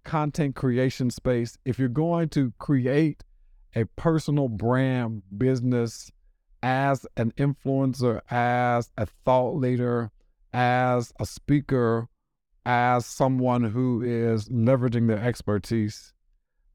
content 0.03 0.55
creation 0.55 1.11
space, 1.11 1.57
if 1.65 1.77
you're 1.77 1.87
going 1.87 2.29
to 2.29 2.51
create 2.57 3.23
a 3.75 3.85
personal 3.95 4.47
brand 4.47 5.21
business 5.37 6.11
as 6.63 7.05
an 7.15 7.31
influencer, 7.37 8.21
as 8.29 8.89
a 8.97 9.05
thought 9.05 9.55
leader, 9.55 10.11
as 10.51 11.13
a 11.19 11.25
speaker, 11.25 12.07
as 12.69 13.03
someone 13.03 13.63
who 13.63 14.03
is 14.03 14.47
leveraging 14.47 15.07
their 15.07 15.17
expertise, 15.17 16.13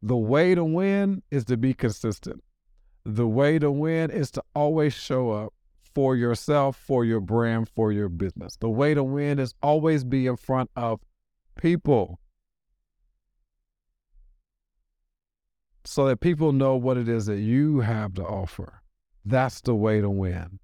the 0.03 0.17
way 0.17 0.53
to 0.53 0.65
win 0.65 1.23
is 1.31 1.45
to 1.45 1.57
be 1.57 1.73
consistent. 1.73 2.43
The 3.05 3.29
way 3.29 3.61
to 3.61 3.71
win 3.71 4.11
is 4.11 4.33
to 4.33 4.43
always 4.57 4.93
show 4.93 5.31
up 5.31 5.55
for 5.95 6.17
yourself, 6.17 6.77
for 6.77 7.05
your 7.05 7.21
brand, 7.21 7.69
for 7.69 7.93
your 7.93 8.09
business. 8.09 8.57
The 8.57 8.69
way 8.69 8.95
to 8.95 9.05
win 9.05 9.39
is 9.39 9.55
always 9.63 10.03
be 10.03 10.27
in 10.27 10.37
front 10.37 10.69
of 10.75 10.99
people 11.55 12.19
so 15.85 16.07
that 16.07 16.17
people 16.17 16.51
know 16.51 16.75
what 16.75 16.97
it 16.97 17.09
is 17.09 17.27
that 17.27 17.39
you 17.39 17.81
have 17.81 18.15
to 18.15 18.25
offer. 18.25 18.83
That's 19.25 19.61
the 19.61 19.77
way 19.77 20.01
to 20.01 20.11
win. 20.11 20.59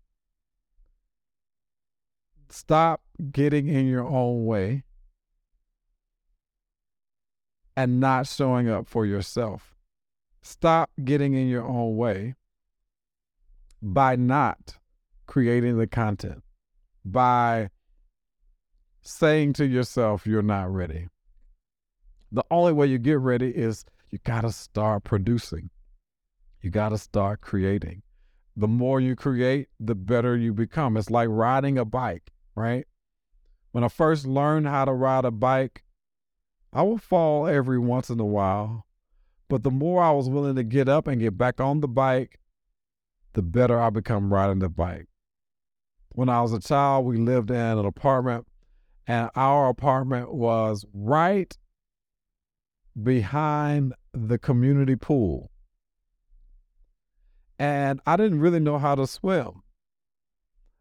Stop 2.49 3.03
getting 3.31 3.69
in 3.69 3.87
your 3.87 4.05
own 4.05 4.45
way 4.45 4.83
and 7.81 7.99
not 7.99 8.27
showing 8.27 8.69
up 8.69 8.87
for 8.87 9.07
yourself. 9.07 9.75
Stop 10.43 10.91
getting 11.03 11.33
in 11.33 11.49
your 11.49 11.65
own 11.65 11.97
way 11.97 12.35
by 13.81 14.17
not 14.17 14.77
creating 15.27 15.79
the 15.79 15.87
content, 15.87 16.43
by 17.07 17.71
saying 19.01 19.55
to 19.55 19.65
yourself, 19.65 20.27
you're 20.27 20.43
not 20.43 20.71
ready. 20.71 21.09
The 22.31 22.45
only 22.51 22.75
way 22.75 22.87
you 22.87 22.99
get 22.99 23.19
ready 23.19 23.49
is 23.49 23.87
you 24.11 24.19
got 24.25 24.43
to 24.43 24.53
start 24.53 25.05
producing. 25.05 25.71
You 26.61 26.69
got 26.69 26.91
to 26.91 26.99
start 26.99 27.41
creating. 27.41 28.03
The 28.57 28.69
more 28.69 29.01
you 29.01 29.17
create, 29.17 29.69
the 29.79 29.95
better 29.95 30.37
you 30.37 30.53
become. 30.53 30.99
It's 30.99 31.09
like 31.09 31.29
riding 31.31 31.79
a 31.79 31.87
bike, 31.87 32.31
right? 32.55 32.87
When 33.73 33.85
I 33.85 33.89
first 33.89 34.27
learned 34.27 34.67
how 34.67 34.85
to 34.85 34.93
ride 34.93 35.25
a 35.25 35.31
bike, 35.31 35.83
I 36.73 36.83
would 36.83 37.03
fall 37.03 37.47
every 37.47 37.79
once 37.79 38.11
in 38.11 38.21
a 38.21 38.25
while. 38.25 38.87
But 39.49 39.65
the 39.65 39.71
more 39.71 40.03
I 40.03 40.13
was 40.13 40.29
willing 40.29 40.55
to 40.57 40.63
get 40.63 40.89
up 40.89 41.09
and 41.09 41.21
get 41.21 41.37
back 41.37 41.61
on 41.61 41.81
the 41.81 41.89
bike, 41.89 42.39
the 43.33 43.43
better 43.43 43.81
I 43.81 43.91
become 43.91 44.33
riding 44.33 44.61
the 44.61 44.69
bike. 44.69 45.09
When 46.11 46.29
I 46.29 46.43
was 46.43 46.53
a 46.53 46.61
child, 46.61 47.07
we 47.07 47.17
lived 47.17 47.51
in 47.51 47.57
an 47.57 47.85
apartment, 47.85 48.47
and 49.07 49.31
our 49.35 49.69
apartment 49.69 50.33
was 50.33 50.85
right 50.93 51.57
behind 53.01 53.95
the 54.13 54.39
community 54.39 54.97
pool. 54.97 55.51
And 57.59 58.01
I 58.07 58.17
didn't 58.17 58.41
really 58.41 58.61
know 58.61 58.79
how 58.79 58.95
to 58.95 59.07
swim. 59.07 59.63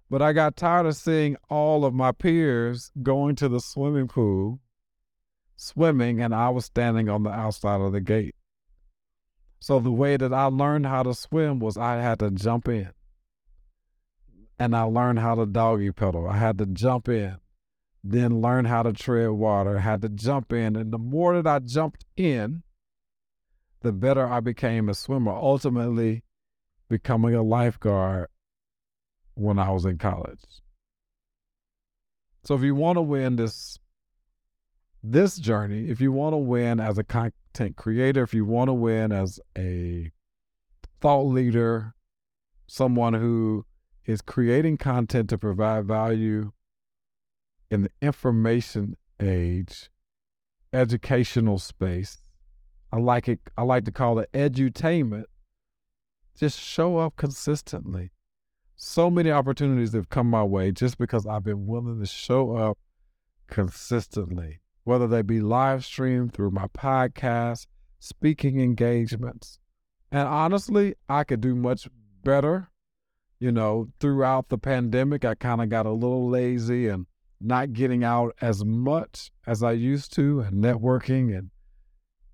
But 0.09 0.21
I 0.21 0.33
got 0.33 0.55
tired 0.55 0.85
of 0.85 0.95
seeing 0.95 1.37
all 1.49 1.85
of 1.85 1.93
my 1.93 2.11
peers 2.11 2.91
going 3.03 3.35
to 3.37 3.49
the 3.49 3.59
swimming 3.59 4.07
pool, 4.07 4.59
swimming, 5.59 6.21
and 6.21 6.33
I 6.33 6.49
was 6.49 6.65
standing 6.65 7.09
on 7.09 7.23
the 7.23 7.29
outside 7.29 7.81
of 7.81 7.91
the 7.91 7.99
gate. 7.99 8.35
So 9.59 9.79
the 9.79 9.91
way 9.91 10.15
that 10.15 10.33
I 10.33 10.45
learned 10.45 10.85
how 10.85 11.03
to 11.03 11.13
swim 11.13 11.59
was 11.59 11.77
I 11.77 11.97
had 11.97 12.19
to 12.19 12.31
jump 12.31 12.69
in. 12.69 12.91
And 14.57 14.75
I 14.75 14.83
learned 14.83 15.19
how 15.19 15.35
to 15.35 15.45
doggy 15.45 15.91
pedal. 15.91 16.27
I 16.27 16.37
had 16.37 16.57
to 16.59 16.65
jump 16.65 17.09
in, 17.09 17.37
then 18.03 18.41
learn 18.41 18.65
how 18.65 18.83
to 18.83 18.93
tread 18.93 19.31
water, 19.31 19.77
I 19.77 19.81
had 19.81 20.01
to 20.03 20.09
jump 20.09 20.53
in. 20.53 20.77
And 20.77 20.91
the 20.91 20.97
more 20.97 21.41
that 21.41 21.47
I 21.47 21.59
jumped 21.59 22.05
in, 22.15 22.63
the 23.81 23.91
better 23.91 24.27
I 24.27 24.39
became 24.39 24.87
a 24.87 24.93
swimmer, 24.93 25.31
ultimately 25.31 26.23
becoming 26.89 27.35
a 27.35 27.43
lifeguard 27.43 28.27
when 29.35 29.59
I 29.59 29.71
was 29.71 29.85
in 29.85 29.97
college. 29.97 30.39
So 32.45 32.55
if 32.55 32.61
you 32.61 32.75
want 32.75 32.97
to 32.97 33.01
win 33.01 33.35
this 33.35 33.77
this 35.03 35.37
journey, 35.37 35.89
if 35.89 36.01
you 36.01 36.11
want 36.11 36.33
to 36.33 36.37
win 36.37 36.79
as 36.79 36.97
a 36.97 37.03
content 37.03 37.75
creator, 37.75 38.23
if 38.23 38.33
you 38.33 38.45
want 38.45 38.69
to 38.69 38.73
win 38.73 39.11
as 39.11 39.39
a 39.57 40.11
thought 40.99 41.23
leader, 41.23 41.93
someone 42.67 43.13
who 43.13 43.65
is 44.05 44.21
creating 44.21 44.77
content 44.77 45.29
to 45.29 45.37
provide 45.37 45.85
value 45.85 46.51
in 47.71 47.83
the 47.83 47.91
information 48.01 48.95
age, 49.21 49.89
educational 50.73 51.59
space. 51.59 52.17
I 52.91 52.97
like 52.97 53.29
it 53.29 53.39
I 53.57 53.61
like 53.63 53.85
to 53.85 53.91
call 53.91 54.19
it 54.19 54.31
edutainment. 54.33 55.25
Just 56.35 56.59
show 56.59 56.97
up 56.97 57.15
consistently 57.15 58.11
so 58.81 59.09
many 59.09 59.29
opportunities 59.29 59.91
have 59.91 60.09
come 60.09 60.29
my 60.29 60.43
way 60.43 60.71
just 60.71 60.97
because 60.97 61.27
I've 61.27 61.43
been 61.43 61.67
willing 61.67 61.99
to 61.99 62.05
show 62.05 62.55
up 62.55 62.77
consistently, 63.47 64.61
whether 64.83 65.07
they 65.07 65.21
be 65.21 65.39
live 65.39 65.85
streamed 65.85 66.33
through 66.33 66.51
my 66.51 66.67
podcast, 66.67 67.67
speaking 67.99 68.59
engagements. 68.59 69.59
And 70.11 70.27
honestly, 70.27 70.95
I 71.07 71.23
could 71.23 71.41
do 71.41 71.55
much 71.55 71.87
better. 72.23 72.69
You 73.39 73.51
know, 73.51 73.89
throughout 73.99 74.49
the 74.49 74.57
pandemic, 74.57 75.23
I 75.23 75.35
kind 75.35 75.61
of 75.61 75.69
got 75.69 75.85
a 75.85 75.91
little 75.91 76.29
lazy 76.29 76.87
and 76.87 77.05
not 77.39 77.73
getting 77.73 78.03
out 78.03 78.35
as 78.41 78.65
much 78.65 79.31
as 79.47 79.63
I 79.63 79.71
used 79.71 80.13
to 80.15 80.41
and 80.41 80.63
networking 80.63 81.37
and 81.37 81.51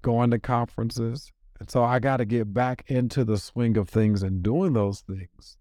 going 0.01 0.31
to 0.31 0.39
conferences. 0.39 1.31
And 1.59 1.69
so 1.69 1.83
I 1.83 1.99
got 1.99 2.17
to 2.17 2.25
get 2.25 2.53
back 2.53 2.83
into 2.87 3.23
the 3.23 3.37
swing 3.37 3.77
of 3.77 3.87
things 3.87 4.23
and 4.23 4.41
doing 4.41 4.73
those 4.73 5.01
things. 5.01 5.57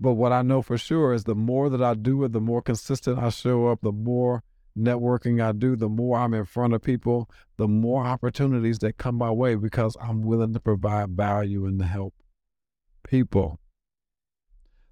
But 0.00 0.14
what 0.14 0.32
I 0.32 0.40
know 0.42 0.62
for 0.62 0.78
sure 0.78 1.12
is 1.12 1.24
the 1.24 1.34
more 1.34 1.68
that 1.68 1.82
I 1.82 1.94
do 1.94 2.24
it, 2.24 2.32
the 2.32 2.40
more 2.40 2.62
consistent 2.62 3.18
I 3.18 3.28
show 3.28 3.68
up, 3.68 3.80
the 3.82 3.92
more 3.92 4.42
networking 4.78 5.42
I 5.42 5.52
do, 5.52 5.76
the 5.76 5.88
more 5.88 6.18
I'm 6.18 6.34
in 6.34 6.44
front 6.44 6.74
of 6.74 6.82
people, 6.82 7.28
the 7.56 7.68
more 7.68 8.04
opportunities 8.04 8.78
that 8.80 8.98
come 8.98 9.16
my 9.16 9.30
way 9.30 9.54
because 9.54 9.96
I'm 10.00 10.22
willing 10.22 10.52
to 10.54 10.60
provide 10.60 11.10
value 11.10 11.66
and 11.66 11.78
to 11.80 11.84
help 11.84 12.14
people. 13.04 13.58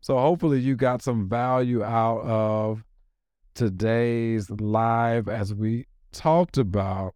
So 0.01 0.19
hopefully 0.19 0.61
you 0.61 0.77
got 0.77 1.03
some 1.03 1.29
value 1.29 1.83
out 1.83 2.21
of 2.23 2.85
today's 3.55 4.51
live 4.51 5.29
as 5.29 5.55
we 5.55 5.87
talked 6.13 6.57
about 6.57 7.15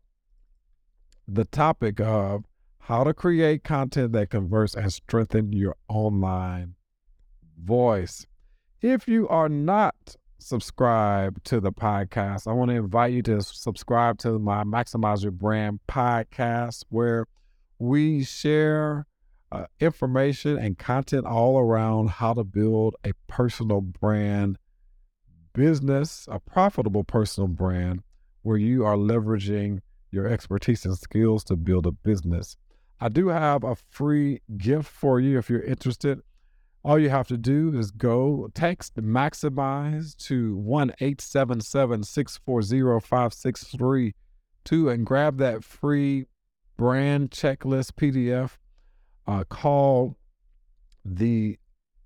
the 1.29 1.45
topic 1.45 2.01
of 2.01 2.45
how 2.81 3.05
to 3.05 3.15
create 3.15 3.63
content 3.63 4.13
that 4.13 4.31
converts 4.31 4.75
and 4.75 4.93
strengthen 4.93 5.53
your 5.53 5.77
online 5.89 6.75
voice. 7.57 8.27
If 8.81 9.07
you 9.07 9.29
are 9.29 9.49
not 9.49 10.17
subscribed 10.43 11.45
to 11.47 11.61
the 11.61 11.73
podcast, 11.73 12.47
I 12.47 12.53
want 12.53 12.71
to 12.71 12.77
invite 12.77 13.13
you 13.13 13.23
to 13.23 13.41
subscribe 13.43 14.19
to 14.19 14.39
my 14.39 14.65
Maximize 14.65 15.23
Your 15.23 15.33
Brand 15.33 15.81
podcast, 15.89 16.85
where 16.89 17.27
we 17.79 18.25
share 18.25 19.07
uh, 19.51 19.67
information 19.81 20.59
and 20.59 20.79
content 20.79 21.27
all 21.27 21.59
around 21.59 22.11
how 22.11 22.35
to 22.35 22.45
build 22.45 22.97
a 23.05 23.13
personal 23.29 23.81
brand 23.81 24.59
business, 25.53 26.27
a 26.31 26.39
profitable 26.41 27.05
personal 27.05 27.49
brand, 27.49 28.03
where 28.43 28.57
you 28.57 28.85
are 28.85 28.97
leveraging 28.97 29.81
your 30.11 30.27
expertise 30.27 30.85
and 30.85 30.97
skills 30.97 31.45
to 31.45 31.57
build 31.57 31.87
a 31.87 31.93
business. 31.93 32.57
I 33.01 33.09
do 33.09 33.29
have 33.29 33.65
a 33.65 33.77
free 33.91 34.41
gift 34.57 34.89
for 34.89 35.19
you 35.21 35.39
if 35.39 35.51
you're 35.51 35.63
interested. 35.63 36.21
All 36.85 36.99
you 36.99 37.11
have 37.11 37.29
to 37.29 37.37
do 37.37 37.73
is 37.79 37.93
go 37.93 38.49
text 38.55 38.97
maximize 38.97 40.17
to 40.27 40.57
1 40.57 40.91
877 41.01 42.03
640 42.03 43.07
5632 43.07 44.89
and 44.89 45.07
grab 45.07 45.39
that 45.39 45.63
free 45.63 46.27
brand 46.77 47.31
checklist 47.31 47.93
PDF 47.93 48.57
uh, 49.29 49.45
the 51.05 51.57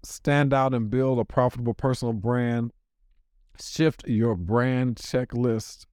Stand 0.05 0.53
Out 0.53 0.75
and 0.75 0.91
Build 0.91 1.19
a 1.19 1.25
Profitable 1.25 1.75
Personal 1.75 2.13
Brand. 2.13 2.71
Shift 3.59 4.07
your 4.07 4.37
brand 4.37 4.97
checklist. 4.97 5.87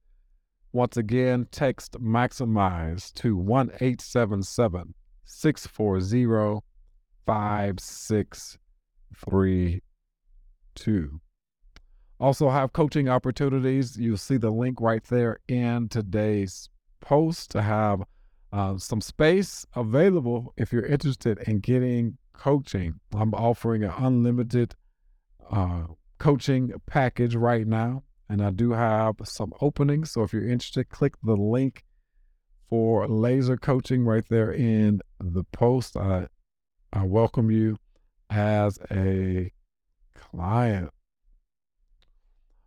Once 0.72 0.98
again, 0.98 1.48
text 1.50 1.92
maximize 1.92 3.14
to 3.14 3.34
1 3.34 3.70
877 3.80 4.94
640 5.24 6.60
5632 7.24 8.63
three, 9.14 9.82
two. 10.74 11.20
Also, 12.20 12.48
have 12.48 12.72
coaching 12.72 13.08
opportunities. 13.08 13.98
You'll 13.98 14.16
see 14.16 14.36
the 14.36 14.50
link 14.50 14.80
right 14.80 15.02
there 15.04 15.40
in 15.48 15.88
today's 15.88 16.68
post 17.00 17.50
to 17.50 17.62
have 17.62 18.02
uh, 18.52 18.78
some 18.78 19.00
space 19.00 19.66
available 19.74 20.54
if 20.56 20.72
you're 20.72 20.86
interested 20.86 21.38
in 21.46 21.58
getting 21.58 22.16
coaching. 22.32 23.00
I'm 23.14 23.34
offering 23.34 23.82
an 23.82 23.92
unlimited 23.96 24.74
uh, 25.50 25.84
coaching 26.18 26.72
package 26.86 27.34
right 27.34 27.66
now, 27.66 28.04
and 28.28 28.40
I 28.42 28.50
do 28.50 28.72
have 28.72 29.16
some 29.24 29.52
openings. 29.60 30.12
So 30.12 30.22
if 30.22 30.32
you're 30.32 30.48
interested, 30.48 30.88
click 30.88 31.14
the 31.22 31.36
link 31.36 31.84
for 32.70 33.06
laser 33.08 33.56
coaching 33.56 34.04
right 34.04 34.24
there 34.28 34.52
in 34.52 35.00
the 35.20 35.44
post. 35.52 35.96
I, 35.96 36.28
I 36.92 37.04
welcome 37.04 37.50
you 37.50 37.76
as 38.34 38.78
a 38.90 39.52
client. 40.14 40.90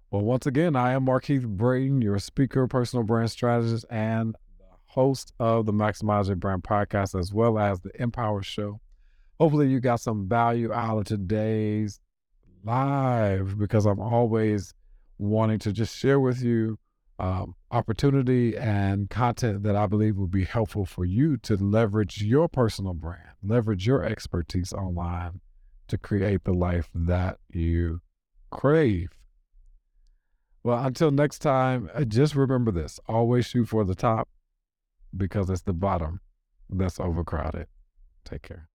Well, 0.10 0.22
once 0.22 0.46
again, 0.46 0.76
I 0.76 0.94
am 0.94 1.06
Markeith 1.06 1.46
Braden, 1.46 2.02
your 2.02 2.18
speaker, 2.20 2.66
personal 2.68 3.04
brand 3.04 3.30
strategist, 3.30 3.86
and 3.90 4.36
the 4.58 4.66
host 4.86 5.34
of 5.40 5.66
the 5.66 5.74
Maximize 5.74 6.28
Your 6.28 6.38
Brand 6.38 6.64
podcast, 6.64 7.20
as 7.20 7.34
well 7.34 7.60
as 7.60 7.82
the 7.82 7.92
Empower 8.02 8.42
Show. 8.42 8.80
Hopefully, 9.40 9.68
you 9.68 9.82
got 9.82 10.00
some 10.00 10.30
value 10.30 10.72
out 10.72 11.00
of 11.00 11.06
today's 11.06 12.00
live 12.64 13.58
because 13.60 13.86
I'm 13.86 14.00
always 14.00 14.74
wanting 15.18 15.60
to 15.60 15.74
just 15.74 15.98
share 15.98 16.20
with 16.20 16.42
you 16.42 16.80
um, 17.20 17.56
opportunity 17.72 18.56
and 18.56 19.10
content 19.10 19.64
that 19.64 19.76
I 19.76 19.88
believe 19.88 20.16
will 20.16 20.28
be 20.28 20.46
helpful 20.46 20.86
for 20.86 21.04
you 21.04 21.36
to 21.38 21.58
leverage 21.58 22.24
your 22.24 22.48
personal 22.48 22.94
brand, 22.94 23.32
leverage 23.44 23.86
your 23.86 24.04
expertise 24.04 24.72
online 24.72 25.42
to 25.88 25.98
create 25.98 26.44
the 26.44 26.54
life 26.54 26.90
that 26.94 27.38
you 27.50 28.02
crave. 28.52 29.10
Well, 30.64 30.84
until 30.84 31.12
next 31.12 31.40
time, 31.40 31.90
uh, 31.94 32.04
just 32.04 32.36
remember 32.36 32.72
this 32.72 33.00
always 33.08 33.46
shoot 33.46 33.66
for 33.70 33.86
the 33.86 33.96
top 33.96 34.28
because 35.16 35.50
it's 35.50 35.62
the 35.62 35.74
bottom 35.74 36.20
that's 36.70 37.00
overcrowded. 37.00 37.68
Take 38.26 38.42
care. 38.42 38.70